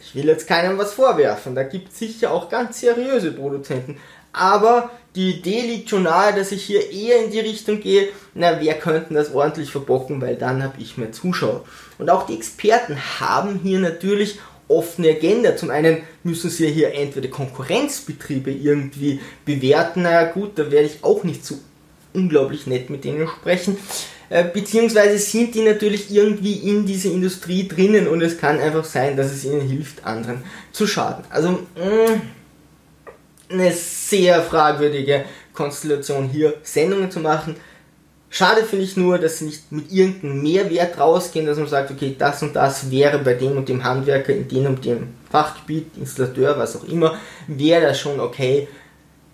Ich 0.00 0.14
will 0.14 0.26
jetzt 0.26 0.48
keinem 0.48 0.76
was 0.78 0.94
vorwerfen. 0.94 1.54
Da 1.54 1.62
gibt 1.62 1.92
es 1.92 1.98
sicher 1.98 2.32
auch 2.32 2.48
ganz 2.48 2.80
seriöse 2.80 3.32
Produzenten. 3.32 3.98
Aber 4.32 4.90
die 5.16 5.38
Idee 5.38 5.62
liegt 5.62 5.90
schon 5.90 6.04
nahe, 6.04 6.34
dass 6.34 6.52
ich 6.52 6.62
hier 6.62 6.90
eher 6.90 7.24
in 7.24 7.30
die 7.30 7.40
Richtung 7.40 7.80
gehe, 7.80 8.08
na, 8.34 8.60
wer 8.60 8.74
könnte 8.74 9.14
das 9.14 9.34
ordentlich 9.34 9.70
verbocken, 9.70 10.20
weil 10.20 10.36
dann 10.36 10.62
habe 10.62 10.74
ich 10.78 10.96
mehr 10.98 11.12
Zuschauer. 11.12 11.64
Und 11.98 12.10
auch 12.10 12.26
die 12.26 12.36
Experten 12.36 12.96
haben 13.18 13.60
hier 13.62 13.80
natürlich 13.80 14.38
offene 14.68 15.10
Agenda. 15.10 15.56
Zum 15.56 15.70
einen 15.70 15.98
müssen 16.22 16.48
sie 16.48 16.68
hier 16.68 16.94
entweder 16.94 17.28
Konkurrenzbetriebe 17.28 18.52
irgendwie 18.52 19.20
bewerten, 19.44 20.02
naja 20.02 20.30
gut, 20.30 20.52
da 20.54 20.70
werde 20.70 20.86
ich 20.86 21.02
auch 21.02 21.24
nicht 21.24 21.44
so 21.44 21.58
unglaublich 22.12 22.66
nett 22.66 22.88
mit 22.88 23.04
denen 23.04 23.26
sprechen. 23.26 23.76
Äh, 24.28 24.44
beziehungsweise 24.44 25.18
sind 25.18 25.56
die 25.56 25.62
natürlich 25.62 26.14
irgendwie 26.14 26.54
in 26.54 26.86
dieser 26.86 27.10
Industrie 27.10 27.66
drinnen 27.66 28.06
und 28.06 28.22
es 28.22 28.38
kann 28.38 28.60
einfach 28.60 28.84
sein, 28.84 29.16
dass 29.16 29.32
es 29.32 29.44
ihnen 29.44 29.60
hilft, 29.60 30.04
anderen 30.04 30.44
zu 30.70 30.86
schaden. 30.86 31.24
Also, 31.30 31.50
mh, 31.50 31.58
mm, 31.84 32.20
eine 33.50 33.72
sehr 33.72 34.42
fragwürdige 34.42 35.24
Konstellation 35.52 36.28
hier 36.28 36.54
Sendungen 36.62 37.10
zu 37.10 37.20
machen. 37.20 37.56
Schade 38.32 38.62
finde 38.62 38.84
ich 38.84 38.96
nur, 38.96 39.18
dass 39.18 39.38
sie 39.38 39.46
nicht 39.46 39.72
mit 39.72 39.90
irgendeinem 39.90 40.40
Mehrwert 40.40 40.98
rausgehen, 40.98 41.46
dass 41.46 41.58
man 41.58 41.66
sagt, 41.66 41.90
okay, 41.90 42.14
das 42.16 42.42
und 42.42 42.54
das 42.54 42.90
wäre 42.90 43.18
bei 43.18 43.34
dem 43.34 43.56
und 43.56 43.68
dem 43.68 43.82
Handwerker 43.82 44.32
in 44.32 44.46
dem 44.46 44.66
und 44.66 44.84
dem 44.84 45.08
Fachgebiet, 45.30 45.96
Installateur, 45.96 46.56
was 46.56 46.76
auch 46.76 46.84
immer, 46.84 47.18
wäre 47.48 47.82
das 47.82 47.98
schon 47.98 48.20
okay 48.20 48.68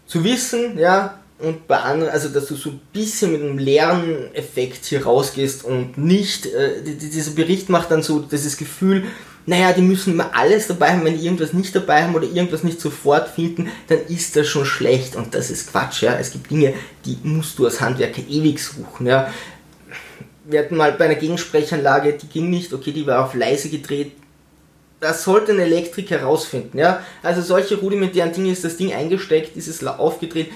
zu 0.07 0.25
wissen, 0.25 0.79
ja, 0.79 1.19
und 1.39 1.69
bei 1.69 1.77
anderen, 1.77 2.11
also 2.11 2.31
dass 2.31 2.47
du 2.47 2.55
so 2.55 2.71
ein 2.71 2.81
bisschen 2.93 3.33
mit 3.33 3.43
einem 3.43 3.59
Lerneffekt 3.59 4.87
hier 4.87 5.05
rausgehst 5.05 5.65
und 5.65 5.99
nicht, 5.99 6.47
äh, 6.47 6.83
dieser 6.83 7.33
Bericht 7.33 7.69
macht 7.69 7.91
dann 7.91 8.03
so 8.03 8.21
dieses 8.21 8.57
Gefühl, 8.57 9.05
naja, 9.47 9.73
die 9.73 9.83
müssen 9.83 10.13
immer 10.13 10.35
alles 10.35 10.67
dabei 10.67 10.93
haben, 10.93 11.05
wenn 11.05 11.17
die 11.17 11.25
irgendwas 11.25 11.53
nicht 11.53 11.75
dabei 11.75 12.03
haben 12.03 12.15
oder 12.15 12.27
irgendwas 12.27 12.65
nicht 12.65 12.81
sofort 12.81 13.29
finden, 13.29 13.71
dann 13.87 14.01
ist 14.09 14.35
das 14.35 14.49
schon 14.49 14.67
schlecht 14.67 15.15
und 15.15 15.35
das 15.35 15.51
ist 15.51 15.71
Quatsch, 15.71 16.03
ja. 16.03 16.19
Es 16.19 16.33
gibt 16.33 16.51
Dinge, 16.51 16.75
die 17.05 17.17
musst 17.23 17.59
du 17.59 17.65
als 17.65 17.81
Handwerker 17.81 18.23
ewig 18.29 18.59
suchen, 18.63 19.07
ja. 19.07 19.33
Wir 20.45 20.61
hatten 20.61 20.77
mal 20.77 20.93
bei 20.93 21.07
einer 21.07 21.15
Gegensprechanlage, 21.15 22.15
die 22.15 22.27
ging 22.27 22.51
nicht, 22.51 22.73
okay, 22.73 22.93
die 22.93 23.07
war 23.07 23.25
auf 23.25 23.35
leise 23.35 23.69
gedreht, 23.69 24.13
das 24.99 25.23
sollte 25.23 25.53
ein 25.53 25.61
Elektriker 25.61 26.19
herausfinden, 26.19 26.79
ja. 26.79 27.01
Also 27.23 27.41
solche 27.41 27.77
rudimentären 27.77 28.33
Dinge 28.33 28.51
ist 28.51 28.65
das 28.65 28.77
Ding 28.77 28.93
eingesteckt, 28.93 29.57
ist 29.57 29.69
es 29.69 29.87
aufgedreht. 29.87 30.51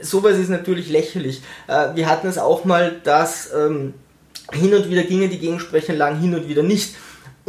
Sowas 0.00 0.38
ist 0.38 0.48
natürlich 0.48 0.88
lächerlich. 0.88 1.42
Äh, 1.66 1.94
wir 1.94 2.08
hatten 2.08 2.28
es 2.28 2.38
auch 2.38 2.64
mal, 2.64 2.98
dass 3.04 3.52
ähm, 3.52 3.92
hin 4.50 4.72
und 4.72 4.88
wieder 4.88 5.02
gingen 5.02 5.28
die 5.28 5.38
Gegensprechanlagen, 5.38 6.18
hin 6.18 6.34
und 6.34 6.48
wieder 6.48 6.62
nicht. 6.62 6.94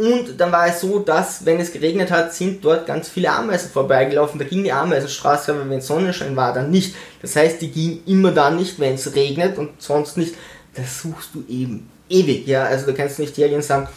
Und 0.02 0.40
dann 0.40 0.50
war 0.50 0.66
es 0.66 0.80
so, 0.80 0.98
dass, 0.98 1.46
wenn 1.46 1.60
es 1.60 1.72
geregnet 1.72 2.10
hat, 2.10 2.34
sind 2.34 2.64
dort 2.64 2.86
ganz 2.86 3.08
viele 3.08 3.30
Ameisen 3.30 3.70
vorbeigelaufen. 3.70 4.36
Da 4.36 4.44
ging 4.44 4.64
die 4.64 4.72
Ameisenstraße, 4.72 5.52
aber 5.52 5.70
wenn 5.70 5.80
Sonnenschein 5.80 6.34
war, 6.34 6.52
dann 6.52 6.72
nicht. 6.72 6.96
Das 7.20 7.36
heißt, 7.36 7.62
die 7.62 7.70
ging 7.70 8.02
immer 8.04 8.32
dann 8.32 8.56
nicht, 8.56 8.80
wenn 8.80 8.94
es 8.94 9.14
regnet 9.14 9.58
und 9.58 9.80
sonst 9.80 10.16
nicht. 10.16 10.34
Das 10.74 11.02
suchst 11.02 11.30
du 11.34 11.44
eben 11.48 11.88
ewig, 12.08 12.48
ja. 12.48 12.64
Also 12.64 12.86
du 12.86 12.94
kannst 12.94 13.20
nicht 13.20 13.36
hergehen 13.36 13.58
und 13.58 13.64
sagen, 13.64 13.88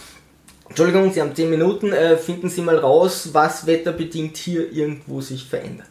Entschuldigung, 0.70 1.12
Sie 1.12 1.22
haben 1.22 1.34
10 1.34 1.50
Minuten, 1.50 1.92
äh, 1.92 2.18
finden 2.18 2.52
Sie 2.52 2.62
mal 2.62 2.78
raus, 2.78 3.30
was 3.32 3.66
wetterbedingt 3.66 4.38
hier 4.38 4.72
irgendwo 4.72 5.22
sich 5.22 5.48
verändert. 5.48 5.88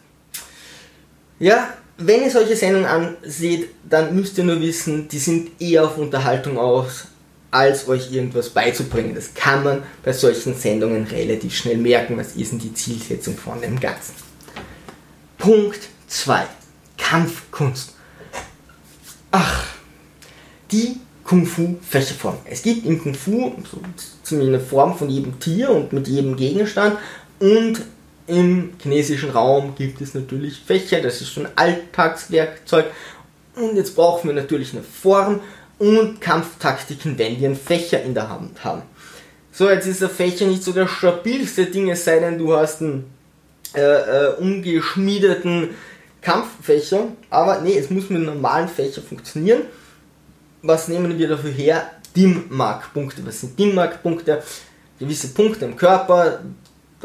Ja, 1.41 1.71
wenn 1.99 2.23
ihr 2.23 2.31
solche 2.31 2.55
Sendungen 2.55 2.87
anseht, 2.87 3.69
dann 3.83 4.15
müsst 4.15 4.39
ihr 4.39 4.45
nur 4.45 4.61
wissen, 4.61 5.09
die 5.09 5.19
sind 5.19 5.61
eher 5.61 5.87
auf 5.87 5.99
Unterhaltung 5.99 6.57
aus, 6.57 7.09
als 7.55 7.87
euch 7.87 8.11
irgendwas 8.13 8.51
beizubringen. 8.51 9.15
Das 9.15 9.33
kann 9.33 9.63
man 9.63 9.83
bei 10.03 10.13
solchen 10.13 10.57
Sendungen 10.57 11.05
relativ 11.05 11.55
schnell 11.55 11.77
merken, 11.77 12.17
was 12.17 12.35
ist 12.35 12.51
denn 12.51 12.59
die 12.59 12.75
Zielsetzung 12.75 13.37
von 13.37 13.61
dem 13.61 13.79
Ganzen. 13.79 14.15
Punkt 15.39 15.81
2. 16.09 16.47
Kampfkunst. 16.99 17.95
Ach, 19.31 19.67
die 20.73 20.97
Kung-Fu-Fächerform. 21.23 22.39
Es 22.45 22.63
gibt 22.63 22.87
im 22.87 23.01
Kung-Fu 23.01 23.53
so 24.25 24.41
eine 24.41 24.59
Form 24.59 24.99
von 24.99 25.09
jedem 25.09 25.39
Tier 25.39 25.71
und 25.71 25.93
mit 25.93 26.09
jedem 26.09 26.37
Gegenstand 26.37 26.99
und 27.39 27.83
im 28.27 28.73
chinesischen 28.83 29.31
Raum 29.31 29.75
gibt 29.77 30.01
es 30.01 30.15
natürlich 30.15 30.59
Fächer, 30.59 31.01
das 31.01 31.21
ist 31.21 31.31
schon 31.31 31.47
Alltagswerkzeug 31.55 32.87
und 33.55 33.77
jetzt 33.77 33.95
brauchen 33.95 34.29
wir 34.29 34.35
natürlich 34.35 34.73
eine 34.73 34.83
Form 34.83 35.41
und 35.79 36.21
Kampftaktiken, 36.21 37.19
wenn 37.19 37.39
wir 37.41 37.49
einen 37.49 37.57
Fächer 37.57 38.03
in 38.03 38.15
der 38.15 38.29
Hand 38.29 38.65
haben. 38.65 38.83
So, 39.53 39.71
jetzt 39.71 39.87
ist 39.87 40.03
der 40.03 40.11
Fächer 40.11 40.47
nicht 40.47 40.63
so 40.63 40.73
der 40.73 40.89
stabilste 40.89 41.67
Ding, 41.67 41.91
es 41.91 42.05
sei 42.05 42.19
denn, 42.19 42.39
du 42.39 42.57
hast 42.57 42.83
einen 42.83 43.13
äh, 43.75 43.81
äh, 43.81 44.35
umgeschmiedeten 44.37 45.71
Kampffächer, 46.21 47.09
aber 47.31 47.61
nee, 47.61 47.77
es 47.77 47.91
muss 47.91 48.11
mit 48.11 48.19
einem 48.19 48.27
normalen 48.27 48.69
Fächer 48.69 49.03
funktionieren 49.03 49.63
was 50.65 50.89
nehmen 50.89 51.19
wir 51.19 51.29
dafür 51.29 51.51
her? 51.51 51.91
DIM-Mark-Punkte. 52.17 53.25
Was 53.27 53.41
sind 53.41 53.59
DIM-Mark-Punkte? 53.59 54.43
Gewisse 54.99 55.29
Punkte 55.29 55.67
im 55.67 55.77
Körper. 55.77 56.41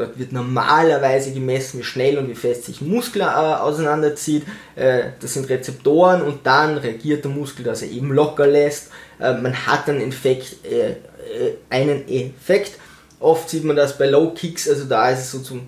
Dort 0.00 0.18
wird 0.18 0.32
normalerweise 0.32 1.30
gemessen, 1.30 1.80
wie 1.80 1.84
schnell 1.84 2.16
und 2.16 2.26
wie 2.30 2.34
fest 2.34 2.64
sich 2.64 2.80
Muskel 2.80 3.20
äh, 3.20 3.24
auseinanderzieht. 3.26 4.44
Äh, 4.74 5.10
das 5.20 5.34
sind 5.34 5.50
Rezeptoren 5.50 6.22
und 6.22 6.46
dann 6.46 6.78
reagiert 6.78 7.22
der 7.22 7.30
Muskel, 7.30 7.66
dass 7.66 7.82
er 7.82 7.90
eben 7.90 8.10
locker 8.10 8.46
lässt. 8.46 8.88
Äh, 9.20 9.34
man 9.34 9.54
hat 9.66 9.90
einen 9.90 10.08
Effekt, 10.08 10.64
äh, 10.64 10.92
äh, 10.92 11.56
einen 11.68 12.08
Effekt. 12.08 12.78
Oft 13.18 13.50
sieht 13.50 13.64
man 13.64 13.76
das 13.76 13.98
bei 13.98 14.06
Low 14.06 14.30
Kicks, 14.30 14.70
also 14.70 14.86
da 14.86 15.10
ist 15.10 15.18
es 15.18 15.32
so 15.32 15.40
zum 15.40 15.66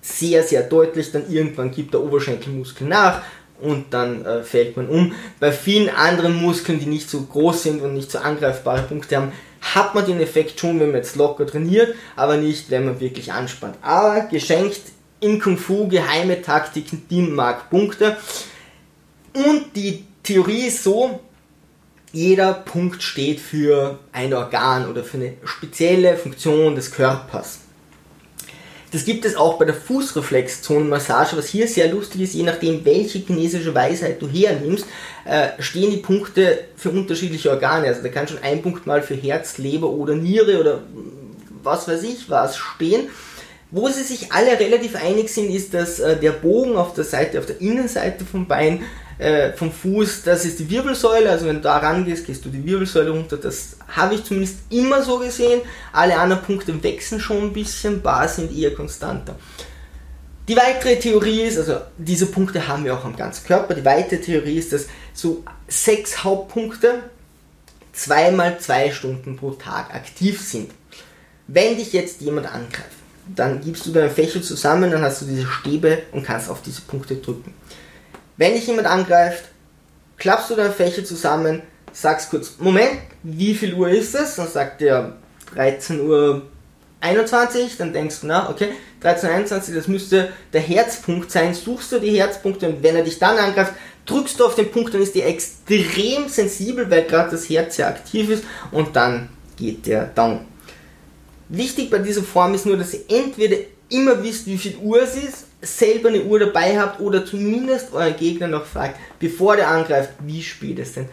sehr, 0.00 0.44
sehr 0.44 0.62
deutlich. 0.62 1.10
Dann 1.10 1.28
irgendwann 1.28 1.72
gibt 1.72 1.94
der 1.94 2.00
Oberschenkelmuskel 2.00 2.86
nach 2.86 3.22
und 3.60 3.86
dann 3.92 4.24
äh, 4.24 4.44
fällt 4.44 4.76
man 4.76 4.88
um. 4.88 5.14
Bei 5.40 5.50
vielen 5.50 5.88
anderen 5.88 6.40
Muskeln, 6.40 6.78
die 6.78 6.86
nicht 6.86 7.10
so 7.10 7.22
groß 7.22 7.64
sind 7.64 7.82
und 7.82 7.94
nicht 7.94 8.12
so 8.12 8.20
angreifbare 8.20 8.82
Punkte 8.82 9.16
haben, 9.16 9.32
hat 9.62 9.94
man 9.94 10.04
den 10.04 10.20
Effekt 10.20 10.60
schon, 10.60 10.80
wenn 10.80 10.88
man 10.88 10.96
jetzt 10.96 11.16
locker 11.16 11.46
trainiert, 11.46 11.94
aber 12.16 12.36
nicht, 12.36 12.70
wenn 12.70 12.84
man 12.84 13.00
wirklich 13.00 13.32
anspannt. 13.32 13.76
Aber 13.80 14.20
geschenkt 14.22 14.80
in 15.20 15.40
Kung 15.40 15.56
Fu 15.56 15.88
geheime 15.88 16.42
Taktiken, 16.42 17.06
die 17.08 17.22
mag 17.22 17.70
Punkte. 17.70 18.16
Und 19.32 19.74
die 19.76 20.04
Theorie 20.22 20.66
ist 20.66 20.82
so, 20.82 21.20
jeder 22.12 22.52
Punkt 22.52 23.02
steht 23.02 23.40
für 23.40 23.98
ein 24.12 24.34
Organ 24.34 24.90
oder 24.90 25.02
für 25.02 25.16
eine 25.16 25.34
spezielle 25.44 26.16
Funktion 26.16 26.74
des 26.74 26.90
Körpers. 26.90 27.60
Das 28.92 29.06
gibt 29.06 29.24
es 29.24 29.36
auch 29.36 29.58
bei 29.58 29.64
der 29.64 29.74
Fußreflexzonenmassage, 29.74 31.38
was 31.38 31.48
hier 31.48 31.66
sehr 31.66 31.90
lustig 31.90 32.20
ist, 32.20 32.34
je 32.34 32.42
nachdem 32.42 32.84
welche 32.84 33.20
chinesische 33.20 33.74
Weisheit 33.74 34.20
du 34.20 34.28
hernimmst, 34.28 34.84
äh, 35.24 35.48
stehen 35.60 35.90
die 35.90 35.96
Punkte 35.96 36.64
für 36.76 36.90
unterschiedliche 36.90 37.50
Organe. 37.50 37.86
Also 37.86 38.02
da 38.02 38.08
kann 38.10 38.28
schon 38.28 38.42
ein 38.42 38.60
Punkt 38.60 38.86
mal 38.86 39.00
für 39.00 39.14
Herz, 39.14 39.56
Leber 39.56 39.88
oder 39.88 40.14
Niere 40.14 40.60
oder 40.60 40.80
was 41.62 41.88
weiß 41.88 42.02
ich 42.02 42.28
was 42.28 42.58
stehen. 42.58 43.08
Wo 43.74 43.88
sie 43.88 44.02
sich 44.02 44.30
alle 44.32 44.60
relativ 44.60 44.96
einig 44.96 45.30
sind, 45.30 45.50
ist, 45.50 45.72
dass 45.72 45.98
äh, 45.98 46.18
der 46.18 46.32
Bogen 46.32 46.76
auf 46.76 46.92
der 46.92 47.04
Seite, 47.04 47.38
auf 47.38 47.46
der 47.46 47.58
Innenseite 47.62 48.26
vom 48.26 48.46
Bein 48.46 48.84
äh, 49.16 49.54
vom 49.54 49.72
Fuß, 49.72 50.24
das 50.24 50.44
ist 50.44 50.58
die 50.58 50.68
Wirbelsäule, 50.68 51.30
also 51.30 51.46
wenn 51.46 51.56
du 51.56 51.62
da 51.62 51.78
rangehst, 51.78 52.26
gehst 52.26 52.44
du 52.44 52.50
die 52.50 52.62
Wirbelsäule 52.62 53.10
runter, 53.10 53.38
das 53.38 53.76
habe 53.88 54.14
ich 54.14 54.24
zumindest 54.24 54.58
immer 54.68 55.02
so 55.02 55.18
gesehen. 55.18 55.62
Alle 55.90 56.18
anderen 56.18 56.42
Punkte 56.42 56.82
wechseln 56.82 57.18
schon 57.18 57.44
ein 57.44 57.52
bisschen, 57.54 58.02
Bar 58.02 58.28
sind 58.28 58.54
eher 58.54 58.74
konstanter. 58.74 59.36
Die 60.48 60.56
weitere 60.56 60.98
Theorie 60.98 61.42
ist, 61.42 61.56
also 61.56 61.78
diese 61.96 62.26
Punkte 62.26 62.68
haben 62.68 62.84
wir 62.84 62.94
auch 62.94 63.06
am 63.06 63.16
ganzen 63.16 63.46
Körper, 63.46 63.72
die 63.72 63.86
weitere 63.86 64.20
Theorie 64.20 64.58
ist, 64.58 64.74
dass 64.74 64.86
so 65.14 65.44
sechs 65.66 66.24
Hauptpunkte 66.24 67.04
zweimal 67.94 68.58
zwei 68.58 68.90
Stunden 68.90 69.36
pro 69.36 69.52
Tag 69.52 69.94
aktiv 69.94 70.42
sind. 70.42 70.72
Wenn 71.46 71.76
dich 71.76 71.94
jetzt 71.94 72.20
jemand 72.20 72.52
angreift, 72.52 73.01
dann 73.26 73.60
gibst 73.60 73.86
du 73.86 73.92
deine 73.92 74.10
Fächer 74.10 74.42
zusammen, 74.42 74.90
dann 74.90 75.02
hast 75.02 75.22
du 75.22 75.26
diese 75.26 75.46
Stäbe 75.46 76.02
und 76.12 76.24
kannst 76.24 76.50
auf 76.50 76.62
diese 76.62 76.82
Punkte 76.82 77.16
drücken. 77.16 77.54
Wenn 78.36 78.54
dich 78.54 78.66
jemand 78.66 78.88
angreift, 78.88 79.44
klappst 80.18 80.50
du 80.50 80.54
deine 80.56 80.72
Fächer 80.72 81.04
zusammen, 81.04 81.62
sagst 81.92 82.30
kurz, 82.30 82.56
Moment, 82.58 82.98
wie 83.22 83.54
viel 83.54 83.74
Uhr 83.74 83.88
ist 83.88 84.14
es? 84.14 84.36
Dann 84.36 84.48
sagt 84.48 84.82
er 84.82 85.16
13 85.54 86.00
Uhr 86.00 86.42
21, 87.00 87.76
dann 87.76 87.92
denkst 87.92 88.20
du, 88.20 88.28
na, 88.28 88.48
okay, 88.48 88.68
13.21, 89.02 89.74
das 89.74 89.88
müsste 89.88 90.28
der 90.52 90.60
Herzpunkt 90.60 91.30
sein, 91.30 91.52
suchst 91.52 91.92
du 91.92 91.98
die 91.98 92.16
Herzpunkte 92.16 92.68
und 92.68 92.82
wenn 92.82 92.96
er 92.96 93.02
dich 93.02 93.18
dann 93.18 93.36
angreift, 93.38 93.74
drückst 94.06 94.38
du 94.38 94.46
auf 94.46 94.54
den 94.54 94.70
Punkt, 94.70 94.94
dann 94.94 95.02
ist 95.02 95.14
der 95.14 95.28
extrem 95.28 96.28
sensibel, 96.28 96.88
weil 96.90 97.04
gerade 97.04 97.30
das 97.30 97.48
Herz 97.48 97.76
sehr 97.76 97.88
aktiv 97.88 98.30
ist 98.30 98.44
und 98.70 98.94
dann 98.94 99.28
geht 99.56 99.86
der 99.86 100.06
down. 100.06 100.46
Wichtig 101.52 101.90
bei 101.90 101.98
dieser 101.98 102.22
Form 102.22 102.54
ist 102.54 102.64
nur, 102.64 102.78
dass 102.78 102.94
ihr 102.94 103.02
entweder 103.08 103.58
immer 103.90 104.22
wisst, 104.22 104.46
wie 104.46 104.56
viel 104.56 104.74
Uhr 104.76 105.02
es 105.02 105.16
ist 105.16 105.44
selber 105.60 106.08
eine 106.08 106.22
Uhr 106.22 106.38
dabei 106.38 106.80
habt 106.80 106.98
oder 106.98 107.26
zumindest 107.26 107.92
euren 107.92 108.16
Gegner 108.16 108.48
noch 108.48 108.64
fragt, 108.64 108.98
bevor 109.18 109.56
der 109.56 109.68
angreift, 109.68 110.14
wie 110.20 110.42
spät 110.42 110.78
es 110.78 110.94
denn 110.94 111.10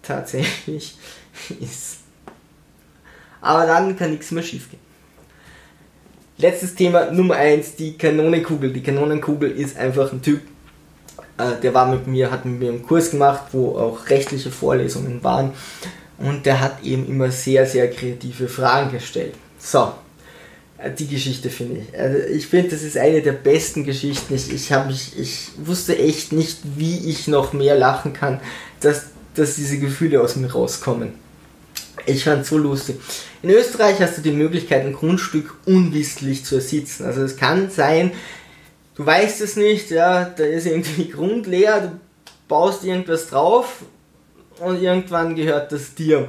tatsächlich 0.00 0.96
ist. 1.60 1.98
Aber 3.42 3.66
dann 3.66 3.94
kann 3.94 4.12
nichts 4.12 4.30
mehr 4.30 4.42
schief 4.42 4.70
gehen. 4.70 4.80
Letztes 6.38 6.74
Thema 6.74 7.10
Nummer 7.10 7.36
1, 7.36 7.76
die 7.76 7.98
Kanonenkugel. 7.98 8.72
Die 8.72 8.82
Kanonenkugel 8.82 9.50
ist 9.50 9.76
einfach 9.76 10.10
ein 10.10 10.22
Typ, 10.22 10.40
äh, 11.36 11.60
der 11.62 11.74
war 11.74 11.86
mit 11.86 12.06
mir, 12.06 12.30
hat 12.30 12.46
mit 12.46 12.58
mir 12.58 12.70
einen 12.70 12.82
Kurs 12.82 13.10
gemacht, 13.10 13.42
wo 13.52 13.76
auch 13.76 14.08
rechtliche 14.08 14.50
Vorlesungen 14.50 15.22
waren. 15.22 15.52
Und 16.16 16.46
der 16.46 16.60
hat 16.60 16.82
eben 16.82 17.06
immer 17.06 17.30
sehr, 17.30 17.66
sehr 17.66 17.90
kreative 17.90 18.48
Fragen 18.48 18.90
gestellt. 18.90 19.34
So, 19.62 19.92
die 20.98 21.06
Geschichte 21.06 21.48
finde 21.48 21.80
ich. 21.80 21.98
Also 21.98 22.18
ich 22.18 22.46
finde, 22.48 22.70
das 22.70 22.82
ist 22.82 22.98
eine 22.98 23.22
der 23.22 23.32
besten 23.32 23.84
Geschichten. 23.84 24.34
Ich, 24.34 24.52
ich, 24.52 24.70
mich, 24.86 25.18
ich 25.18 25.50
wusste 25.64 25.96
echt 25.96 26.32
nicht, 26.32 26.58
wie 26.76 27.08
ich 27.08 27.28
noch 27.28 27.52
mehr 27.52 27.78
lachen 27.78 28.12
kann, 28.12 28.40
dass, 28.80 29.04
dass 29.34 29.54
diese 29.54 29.78
Gefühle 29.78 30.20
aus 30.20 30.36
mir 30.36 30.50
rauskommen. 30.52 31.12
Ich 32.06 32.24
fand 32.24 32.42
es 32.42 32.48
so 32.48 32.58
lustig. 32.58 32.96
In 33.42 33.50
Österreich 33.50 34.00
hast 34.00 34.18
du 34.18 34.22
die 34.22 34.32
Möglichkeit, 34.32 34.84
ein 34.84 34.92
Grundstück 34.92 35.54
unwissentlich 35.66 36.44
zu 36.44 36.56
ersitzen. 36.56 37.04
Also 37.04 37.22
es 37.22 37.36
kann 37.36 37.70
sein, 37.70 38.10
du 38.96 39.06
weißt 39.06 39.40
es 39.40 39.56
nicht, 39.56 39.90
ja, 39.90 40.24
da 40.24 40.44
ist 40.44 40.66
irgendwie 40.66 41.08
Grund 41.10 41.46
leer, 41.46 41.80
du 41.80 42.00
baust 42.48 42.82
irgendwas 42.84 43.28
drauf 43.28 43.82
und 44.58 44.82
irgendwann 44.82 45.36
gehört 45.36 45.70
das 45.70 45.94
dir. 45.94 46.28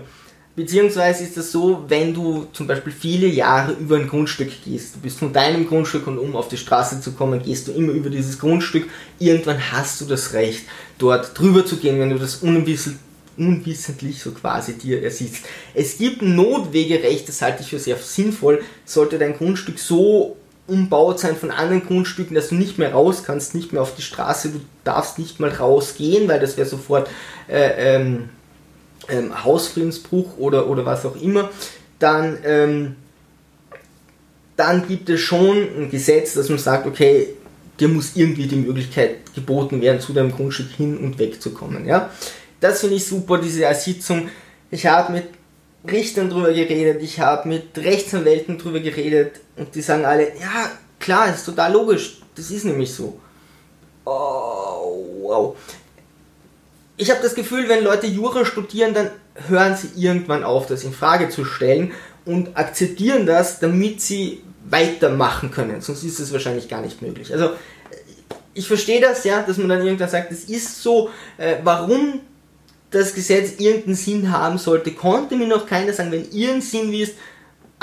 Beziehungsweise 0.55 1.23
ist 1.23 1.35
das 1.35 1.51
so, 1.51 1.83
wenn 1.87 2.13
du 2.13 2.45
zum 2.53 2.67
Beispiel 2.67 2.93
viele 2.93 3.25
Jahre 3.25 3.73
über 3.73 3.95
ein 3.95 4.07
Grundstück 4.07 4.51
gehst, 4.63 4.95
du 4.95 4.99
bist 4.99 5.17
von 5.17 5.33
deinem 5.33 5.67
Grundstück 5.67 6.05
und 6.05 6.19
um 6.19 6.35
auf 6.35 6.47
die 6.47 6.57
Straße 6.57 7.01
zu 7.01 7.13
kommen, 7.13 7.41
gehst 7.41 7.67
du 7.67 7.71
immer 7.71 7.91
über 7.91 8.11
dieses 8.11 8.37
Grundstück, 8.37 8.87
irgendwann 9.17 9.71
hast 9.71 9.99
du 9.99 10.05
das 10.05 10.33
Recht, 10.33 10.65
dort 10.99 11.37
drüber 11.37 11.65
zu 11.65 11.77
gehen, 11.77 11.99
wenn 11.99 12.11
du 12.11 12.19
das 12.19 12.35
unwissentlich 12.37 12.99
unwissentlich 13.37 14.21
so 14.21 14.31
quasi 14.31 14.77
dir 14.77 15.01
ersitzt. 15.01 15.45
Es 15.73 15.97
gibt 15.97 16.21
Notwegerecht, 16.21 17.27
das 17.27 17.41
halte 17.41 17.63
ich 17.63 17.69
für 17.69 17.79
sehr 17.79 17.97
sinnvoll, 17.97 18.61
sollte 18.85 19.17
dein 19.17 19.35
Grundstück 19.35 19.79
so 19.79 20.37
umbaut 20.67 21.19
sein 21.19 21.35
von 21.35 21.51
anderen 21.51 21.85
Grundstücken, 21.85 22.35
dass 22.35 22.49
du 22.49 22.55
nicht 22.55 22.77
mehr 22.77 22.93
raus 22.93 23.23
kannst, 23.25 23.53
nicht 23.53 23.73
mehr 23.73 23.81
auf 23.81 23.95
die 23.95 24.01
Straße, 24.01 24.49
du 24.49 24.61
darfst 24.83 25.19
nicht 25.19 25.39
mal 25.39 25.49
rausgehen, 25.49 26.27
weil 26.27 26.39
das 26.39 26.57
wäre 26.57 26.67
sofort 26.67 27.09
äh, 27.47 27.95
ähm, 27.95 28.29
ähm, 29.09 29.43
Hausfriedensbruch 29.43 30.37
oder, 30.37 30.67
oder 30.67 30.85
was 30.85 31.05
auch 31.05 31.15
immer, 31.21 31.49
dann, 31.99 32.37
ähm, 32.43 32.95
dann 34.55 34.87
gibt 34.87 35.09
es 35.09 35.21
schon 35.21 35.57
ein 35.57 35.89
Gesetz, 35.89 36.33
dass 36.33 36.49
man 36.49 36.57
sagt, 36.59 36.85
okay, 36.85 37.29
dir 37.79 37.87
muss 37.87 38.15
irgendwie 38.15 38.47
die 38.47 38.55
Möglichkeit 38.55 39.33
geboten 39.33 39.81
werden, 39.81 39.99
zu 39.99 40.13
deinem 40.13 40.31
Grundstück 40.31 40.71
hin 40.71 40.97
und 40.97 41.17
weg 41.17 41.41
zu 41.41 41.53
kommen. 41.53 41.85
Ja? 41.85 42.09
Das 42.59 42.81
finde 42.81 42.95
ich 42.95 43.05
super, 43.05 43.39
diese 43.39 43.73
Sitzung. 43.73 44.29
Ich 44.69 44.85
habe 44.85 45.13
mit 45.13 45.25
Richtern 45.89 46.29
drüber 46.29 46.53
geredet, 46.53 47.01
ich 47.01 47.19
habe 47.19 47.49
mit 47.49 47.77
Rechtsanwälten 47.77 48.57
drüber 48.57 48.79
geredet 48.79 49.41
und 49.57 49.75
die 49.75 49.81
sagen 49.81 50.05
alle, 50.05 50.29
ja, 50.39 50.71
klar, 50.97 51.33
ist 51.33 51.45
total 51.45 51.73
logisch, 51.73 52.21
das 52.35 52.51
ist 52.51 52.63
nämlich 52.63 52.93
so. 52.93 53.19
Oh, 54.05 55.05
wow. 55.21 55.55
Ich 56.97 57.09
habe 57.09 57.21
das 57.21 57.35
Gefühl, 57.35 57.69
wenn 57.69 57.83
Leute 57.83 58.07
Jura 58.07 58.45
studieren, 58.45 58.93
dann 58.93 59.09
hören 59.47 59.75
sie 59.75 59.89
irgendwann 59.95 60.43
auf, 60.43 60.67
das 60.67 60.83
in 60.83 60.93
Frage 60.93 61.29
zu 61.29 61.43
stellen 61.43 61.91
und 62.25 62.55
akzeptieren 62.55 63.25
das, 63.25 63.59
damit 63.59 64.01
sie 64.01 64.41
weitermachen 64.69 65.51
können. 65.51 65.81
Sonst 65.81 66.03
ist 66.03 66.19
es 66.19 66.31
wahrscheinlich 66.31 66.69
gar 66.69 66.81
nicht 66.81 67.01
möglich. 67.01 67.33
Also 67.33 67.51
ich 68.53 68.67
verstehe 68.67 69.01
das, 69.01 69.23
ja, 69.23 69.41
dass 69.41 69.57
man 69.57 69.69
dann 69.69 69.85
irgendwann 69.85 70.09
sagt, 70.09 70.31
es 70.31 70.45
ist 70.45 70.81
so, 70.81 71.09
äh, 71.37 71.55
warum 71.63 72.21
das 72.91 73.15
Gesetz 73.15 73.59
irgendeinen 73.59 73.95
Sinn 73.95 74.31
haben 74.31 74.59
sollte, 74.59 74.91
konnte 74.91 75.35
mir 75.35 75.47
noch 75.47 75.65
keiner 75.65 75.93
sagen. 75.93 76.11
Wenn 76.11 76.29
ihr 76.31 76.51
einen 76.51 76.61
Sinn 76.61 76.91
wisst, 76.91 77.15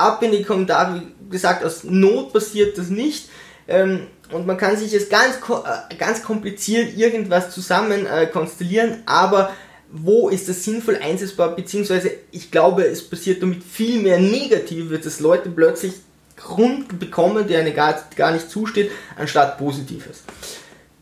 ab 0.00 0.22
in 0.22 0.32
die 0.32 0.42
Kommentare. 0.42 1.02
Wie 1.20 1.30
gesagt, 1.30 1.64
aus 1.64 1.84
Not 1.84 2.32
passiert 2.32 2.76
das 2.78 2.88
nicht. 2.88 3.28
Ähm, 3.68 4.06
und 4.32 4.46
man 4.46 4.56
kann 4.56 4.76
sich 4.76 4.92
jetzt 4.92 5.10
ganz, 5.10 5.36
äh, 5.36 5.94
ganz 5.96 6.22
kompliziert 6.22 6.96
irgendwas 6.96 7.50
zusammen 7.50 8.06
äh, 8.06 8.26
konstellieren, 8.26 9.02
aber 9.06 9.52
wo 9.92 10.28
ist 10.28 10.48
das 10.48 10.64
sinnvoll 10.64 10.96
einsetzbar, 10.96 11.56
beziehungsweise 11.56 12.12
ich 12.30 12.50
glaube, 12.50 12.84
es 12.84 13.08
passiert 13.08 13.42
damit 13.42 13.64
viel 13.64 14.00
mehr 14.00 14.18
Negatives, 14.18 15.00
dass 15.02 15.20
Leute 15.20 15.50
plötzlich 15.50 15.94
Grund 16.36 16.98
bekommen, 16.98 17.46
der 17.46 17.60
eine 17.60 17.72
gar, 17.72 18.00
gar 18.16 18.32
nicht 18.32 18.48
zusteht, 18.48 18.90
anstatt 19.16 19.58
Positives. 19.58 20.22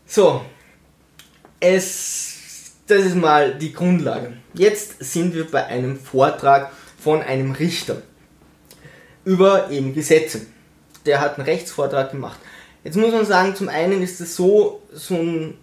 So, 0.05 0.41
es 1.59 2.39
das 2.89 3.05
ist 3.05 3.15
mal 3.15 3.53
die 3.53 3.71
Grundlage. 3.71 4.33
Jetzt 4.55 4.95
sind 5.03 5.35
wir 5.35 5.45
bei 5.49 5.65
einem 5.67 5.99
Vortrag 5.99 6.71
von 6.97 7.21
einem 7.21 7.51
Richter 7.51 8.01
über 9.23 9.69
eben 9.69 9.93
Gesetze. 9.93 10.41
Der 11.05 11.21
hat 11.21 11.37
einen 11.37 11.45
Rechtsvortrag 11.45 12.11
gemacht. 12.11 12.39
Jetzt 12.83 12.97
muss 12.97 13.11
man 13.11 13.25
sagen, 13.25 13.55
zum 13.55 13.69
einen 13.69 14.01
ist 14.01 14.21
es 14.21 14.35
so, 14.35 14.81
so 14.93 15.15
ein 15.15 15.55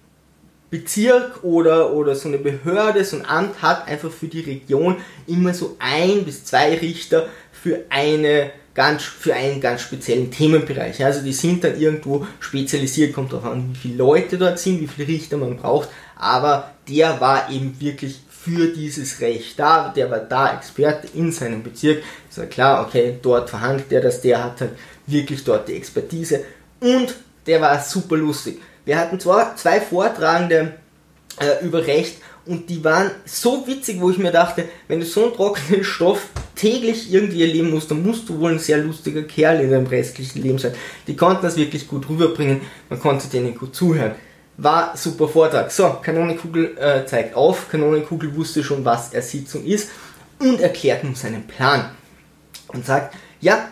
Bezirk 0.71 1.45
oder, 1.45 1.93
oder 1.93 2.15
so 2.15 2.29
eine 2.29 2.39
Behörde, 2.39 3.05
so 3.05 3.17
ein 3.17 3.25
Amt 3.25 3.63
hat 3.63 3.89
einfach 3.89 4.11
für 4.11 4.27
die 4.27 4.41
Region 4.41 4.97
immer 5.27 5.55
so 5.55 5.77
ein 5.79 6.25
bis 6.25 6.45
zwei 6.45 6.77
Richter 6.77 7.29
für 7.53 7.85
eine 7.89 8.51
ganz, 8.75 9.03
für 9.05 9.35
einen 9.35 9.61
ganz 9.61 9.81
speziellen 9.81 10.31
Themenbereich. 10.31 11.03
Also 11.05 11.23
die 11.23 11.33
sind 11.33 11.65
dann 11.65 11.81
irgendwo 11.81 12.27
spezialisiert, 12.41 13.15
kommt 13.15 13.33
darauf 13.33 13.47
an, 13.47 13.71
wie 13.73 13.79
viele 13.79 13.97
Leute 13.97 14.37
dort 14.37 14.59
sind, 14.59 14.81
wie 14.81 14.87
viele 14.87 15.09
Richter 15.09 15.37
man 15.37 15.57
braucht, 15.57 15.89
aber 16.17 16.73
der 16.89 17.21
war 17.21 17.51
eben 17.51 17.81
wirklich 17.81 18.21
für 18.29 18.69
dieses 18.69 19.21
Recht 19.21 19.59
da, 19.59 19.89
der 19.89 20.11
war 20.11 20.21
da 20.21 20.57
Experte 20.57 21.09
in 21.15 21.33
seinem 21.33 21.63
Bezirk. 21.63 22.03
Ist 22.29 22.39
ja 22.39 22.47
klar, 22.47 22.87
okay, 22.87 23.19
dort 23.21 23.51
verhandelt 23.51 23.91
er 23.91 24.03
das, 24.03 24.21
der 24.21 24.45
hat 24.45 24.61
halt 24.61 24.73
wirklich 25.07 25.43
dort 25.43 25.69
die 25.69 25.75
Expertise 25.75 26.45
und 26.94 27.14
der 27.46 27.61
war 27.61 27.81
super 27.81 28.16
lustig. 28.16 28.61
Wir 28.85 28.99
hatten 28.99 29.18
zwar 29.18 29.57
zwei 29.57 29.81
Vortragende 29.81 30.75
äh, 31.40 31.64
über 31.64 31.87
Recht 31.87 32.18
und 32.46 32.70
die 32.70 32.83
waren 32.85 33.11
so 33.25 33.66
witzig, 33.66 34.01
wo 34.01 34.11
ich 34.11 34.18
mir 34.18 34.31
dachte, 34.31 34.68
wenn 34.87 35.01
du 35.01 35.07
so 35.07 35.25
einen 35.25 35.35
trockenen 35.35 35.83
Stoff 35.83 36.29
täglich 36.55 37.12
irgendwie 37.12 37.42
erleben 37.42 37.70
musst, 37.70 37.90
dann 37.90 38.03
musst 38.03 38.29
du 38.29 38.38
wohl 38.38 38.53
ein 38.53 38.59
sehr 38.59 38.79
lustiger 38.79 39.22
Kerl 39.22 39.61
in 39.61 39.70
deinem 39.70 39.87
restlichen 39.87 40.42
Leben 40.42 40.59
sein. 40.59 40.72
Die 41.07 41.16
konnten 41.16 41.42
das 41.42 41.57
wirklich 41.57 41.88
gut 41.88 42.09
rüberbringen, 42.09 42.61
man 42.88 43.01
konnte 43.01 43.29
denen 43.29 43.57
gut 43.57 43.75
zuhören. 43.75 44.12
War 44.59 44.96
super 44.96 45.29
Vortrag. 45.29 45.70
So, 45.70 45.99
Kanonenkugel 46.01 46.79
äh, 46.79 47.05
zeigt 47.05 47.35
auf. 47.35 47.68
Kanonenkugel 47.68 48.35
wusste 48.35 48.64
schon, 48.64 48.85
was 48.85 49.12
Ersitzung 49.12 49.64
ist 49.66 49.90
und 50.38 50.61
erklärt 50.61 51.05
nun 51.05 51.14
seinen 51.14 51.46
Plan. 51.46 51.90
Und 52.68 52.87
sagt, 52.87 53.14
ja, 53.40 53.68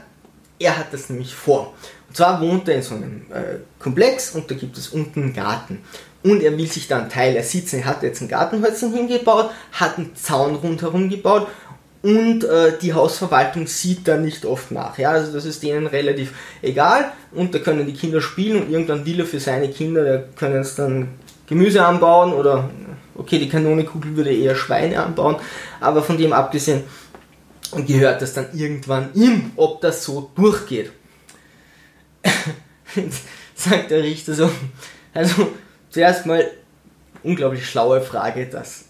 er 0.58 0.78
hat 0.78 0.92
das 0.92 1.10
nämlich 1.10 1.34
vor. 1.34 1.74
Und 2.08 2.16
zwar 2.16 2.40
wohnt 2.40 2.68
er 2.68 2.76
in 2.76 2.82
so 2.82 2.94
einem 2.94 3.26
äh, 3.32 3.58
Komplex 3.78 4.34
und 4.34 4.50
da 4.50 4.54
gibt 4.54 4.78
es 4.78 4.88
unten 4.88 5.22
einen 5.22 5.32
Garten. 5.34 5.80
Und 6.22 6.42
er 6.42 6.56
will 6.56 6.66
sich 6.66 6.88
da 6.88 6.98
einen 6.98 7.10
Teil 7.10 7.36
ersitzen. 7.36 7.80
Er 7.80 7.86
hat 7.86 8.02
jetzt 8.02 8.22
ein 8.22 8.28
Gartenhäuschen 8.28 8.94
hingebaut, 8.94 9.50
hat 9.72 9.98
einen 9.98 10.16
Zaun 10.16 10.54
rundherum 10.54 11.10
gebaut 11.10 11.48
und 12.04 12.44
äh, 12.44 12.76
die 12.82 12.92
Hausverwaltung 12.92 13.66
sieht 13.66 14.06
da 14.06 14.18
nicht 14.18 14.44
oft 14.44 14.70
nach. 14.70 14.98
Ja, 14.98 15.12
also 15.12 15.32
das 15.32 15.46
ist 15.46 15.62
denen 15.62 15.86
relativ 15.86 16.34
egal 16.60 17.10
und 17.32 17.54
da 17.54 17.58
können 17.60 17.86
die 17.86 17.94
Kinder 17.94 18.20
spielen 18.20 18.62
und 18.62 18.70
irgendwann 18.70 19.06
will 19.06 19.20
er 19.20 19.26
für 19.26 19.40
seine 19.40 19.70
Kinder, 19.70 20.04
da 20.04 20.18
können 20.36 20.60
es 20.60 20.74
dann 20.74 21.08
Gemüse 21.46 21.82
anbauen 21.82 22.34
oder 22.34 22.68
okay, 23.14 23.38
die 23.38 23.48
Kanonenkugel 23.48 24.16
würde 24.16 24.34
eher 24.34 24.54
Schweine 24.54 25.02
anbauen, 25.02 25.36
aber 25.80 26.02
von 26.02 26.18
dem 26.18 26.34
abgesehen 26.34 26.84
gehört 27.86 28.22
das 28.22 28.34
dann 28.34 28.48
irgendwann 28.52 29.12
ihm, 29.14 29.52
ob 29.56 29.80
das 29.80 30.04
so 30.04 30.30
durchgeht. 30.34 30.92
sagt 33.54 33.90
der 33.90 34.02
Richter 34.02 34.34
so, 34.34 34.50
also 35.12 35.52
zuerst 35.90 36.26
mal 36.26 36.50
unglaublich 37.22 37.68
schlaue 37.68 38.00
Frage, 38.00 38.46
dass 38.46 38.86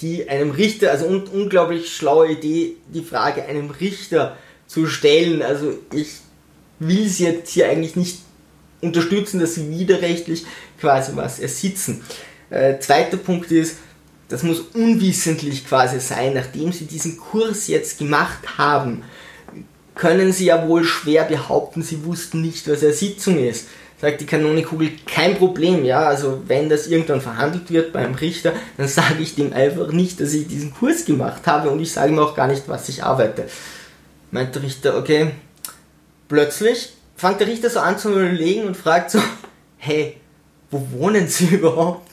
die 0.00 0.28
einem 0.28 0.50
Richter, 0.50 0.90
also 0.90 1.06
un 1.06 1.24
unglaublich 1.24 1.94
schlaue 1.94 2.32
Idee, 2.32 2.76
die 2.92 3.02
Frage 3.02 3.44
einem 3.44 3.70
Richter 3.70 4.36
zu 4.66 4.86
stellen. 4.86 5.42
Also 5.42 5.74
ich 5.92 6.18
will 6.78 7.08
sie 7.08 7.24
jetzt 7.24 7.50
hier 7.50 7.68
eigentlich 7.68 7.96
nicht 7.96 8.20
unterstützen, 8.80 9.40
dass 9.40 9.54
sie 9.54 9.70
widerrechtlich 9.70 10.46
quasi 10.80 11.12
was 11.16 11.38
ersitzen. 11.38 12.02
Äh, 12.48 12.78
zweiter 12.78 13.18
Punkt 13.18 13.52
ist, 13.52 13.76
das 14.30 14.42
muss 14.42 14.60
unwissentlich 14.74 15.66
quasi 15.66 16.00
sein, 16.00 16.32
nachdem 16.32 16.72
sie 16.72 16.86
diesen 16.86 17.18
Kurs 17.18 17.68
jetzt 17.68 17.98
gemacht 17.98 18.58
haben, 18.58 19.02
können 19.94 20.32
sie 20.32 20.46
ja 20.46 20.66
wohl 20.66 20.84
schwer 20.84 21.24
behaupten, 21.24 21.82
sie 21.82 22.04
wussten 22.04 22.40
nicht, 22.40 22.66
was 22.68 22.82
Ersitzung 22.82 23.38
ist 23.38 23.66
sagt 24.00 24.20
die 24.22 24.26
Kanonenkugel, 24.26 24.92
kein 25.06 25.36
Problem, 25.36 25.84
ja, 25.84 26.00
also 26.00 26.42
wenn 26.46 26.70
das 26.70 26.86
irgendwann 26.86 27.20
verhandelt 27.20 27.70
wird 27.70 27.92
beim 27.92 28.14
Richter, 28.14 28.54
dann 28.76 28.88
sage 28.88 29.22
ich 29.22 29.34
dem 29.34 29.52
einfach 29.52 29.92
nicht, 29.92 30.20
dass 30.20 30.32
ich 30.32 30.48
diesen 30.48 30.72
Kurs 30.72 31.04
gemacht 31.04 31.46
habe 31.46 31.70
und 31.70 31.80
ich 31.80 31.92
sage 31.92 32.12
ihm 32.12 32.18
auch 32.18 32.34
gar 32.34 32.46
nicht, 32.46 32.68
was 32.68 32.88
ich 32.88 33.02
arbeite. 33.02 33.46
Meint 34.30 34.54
der 34.54 34.62
Richter, 34.62 34.96
okay, 34.96 35.32
plötzlich 36.28 36.94
fängt 37.16 37.40
der 37.40 37.48
Richter 37.48 37.68
so 37.68 37.80
an 37.80 37.98
zu 37.98 38.10
überlegen 38.10 38.64
und 38.64 38.76
fragt 38.76 39.10
so, 39.10 39.20
hey, 39.76 40.16
wo 40.70 40.86
wohnen 40.92 41.28
Sie 41.28 41.46
überhaupt? 41.54 42.08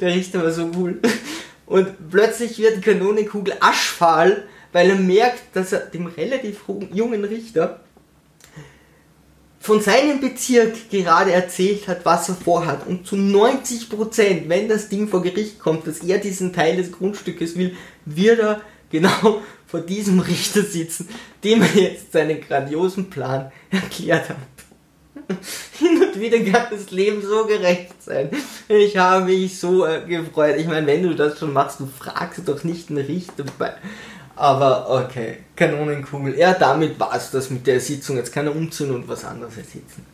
Der 0.00 0.14
Richter 0.14 0.42
war 0.42 0.50
so 0.50 0.70
cool. 0.76 1.00
Und 1.66 2.10
plötzlich 2.10 2.58
wird 2.58 2.78
die 2.78 2.80
Kanonenkugel 2.80 3.54
aschfahl, 3.60 4.44
weil 4.72 4.90
er 4.90 4.96
merkt, 4.96 5.54
dass 5.54 5.72
er 5.72 5.80
dem 5.80 6.06
relativ 6.06 6.60
jungen 6.92 7.24
Richter 7.24 7.80
von 9.60 9.80
seinem 9.82 10.20
Bezirk 10.20 10.88
gerade 10.90 11.32
erzählt 11.32 11.88
hat, 11.88 12.04
was 12.04 12.28
er 12.30 12.36
vorhat. 12.36 12.86
Und 12.86 13.06
zu 13.06 13.16
90 13.16 13.90
Prozent, 13.90 14.48
wenn 14.48 14.68
das 14.68 14.88
Ding 14.88 15.08
vor 15.08 15.22
Gericht 15.22 15.58
kommt, 15.58 15.86
dass 15.86 15.98
er 15.98 16.18
diesen 16.18 16.54
Teil 16.54 16.76
des 16.76 16.90
Grundstückes 16.92 17.56
will, 17.56 17.76
wird 18.06 18.38
er 18.38 18.62
genau 18.90 19.42
vor 19.66 19.80
diesem 19.80 20.20
Richter 20.20 20.62
sitzen, 20.62 21.08
dem 21.44 21.60
er 21.60 21.82
jetzt 21.82 22.12
seinen 22.12 22.40
grandiosen 22.40 23.10
Plan 23.10 23.52
erklärt 23.70 24.30
hat. 24.30 24.57
Hin 25.78 26.02
und 26.02 26.18
wieder 26.18 26.38
kann 26.40 26.68
das 26.70 26.90
Leben 26.90 27.22
so 27.22 27.44
gerecht 27.44 28.02
sein. 28.02 28.30
Ich 28.68 28.96
habe 28.96 29.26
mich 29.26 29.58
so 29.58 29.86
äh, 29.86 30.02
gefreut. 30.06 30.56
Ich 30.58 30.66
meine, 30.66 30.86
wenn 30.86 31.02
du 31.02 31.14
das 31.14 31.38
schon 31.38 31.52
machst, 31.52 31.80
du 31.80 31.86
fragst 31.86 32.48
doch 32.48 32.64
nicht 32.64 32.90
einen 32.90 33.04
Richter 33.04 33.44
bei, 33.58 33.74
aber 34.36 34.88
okay, 34.90 35.38
Kanonenkugel. 35.56 36.38
Ja, 36.38 36.54
damit 36.54 36.98
war 36.98 37.14
es 37.14 37.30
das 37.30 37.50
mit 37.50 37.66
der 37.66 37.80
Sitzung. 37.80 38.16
Jetzt 38.16 38.32
kann 38.32 38.46
er 38.46 38.56
umziehen 38.56 38.94
und 38.94 39.08
was 39.08 39.24
anderes 39.24 39.56
ersitzen. 39.56 40.06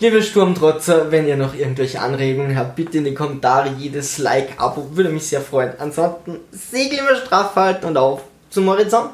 Liebe 0.00 0.22
Sturmtrotzer, 0.22 1.12
wenn 1.12 1.28
ihr 1.28 1.36
noch 1.36 1.54
irgendwelche 1.54 2.00
Anregungen 2.00 2.58
habt, 2.58 2.74
bitte 2.74 2.98
in 2.98 3.04
die 3.04 3.14
Kommentare. 3.14 3.70
Jedes 3.78 4.18
Like, 4.18 4.60
Abo 4.60 4.96
würde 4.96 5.10
mich 5.10 5.28
sehr 5.28 5.40
freuen. 5.40 5.72
Ansonsten 5.78 6.40
Segel 6.50 6.98
immer 6.98 7.14
straff 7.14 7.54
halten 7.54 7.86
und 7.86 7.96
auf 7.96 8.22
zum 8.50 8.68
Horizont. 8.68 9.12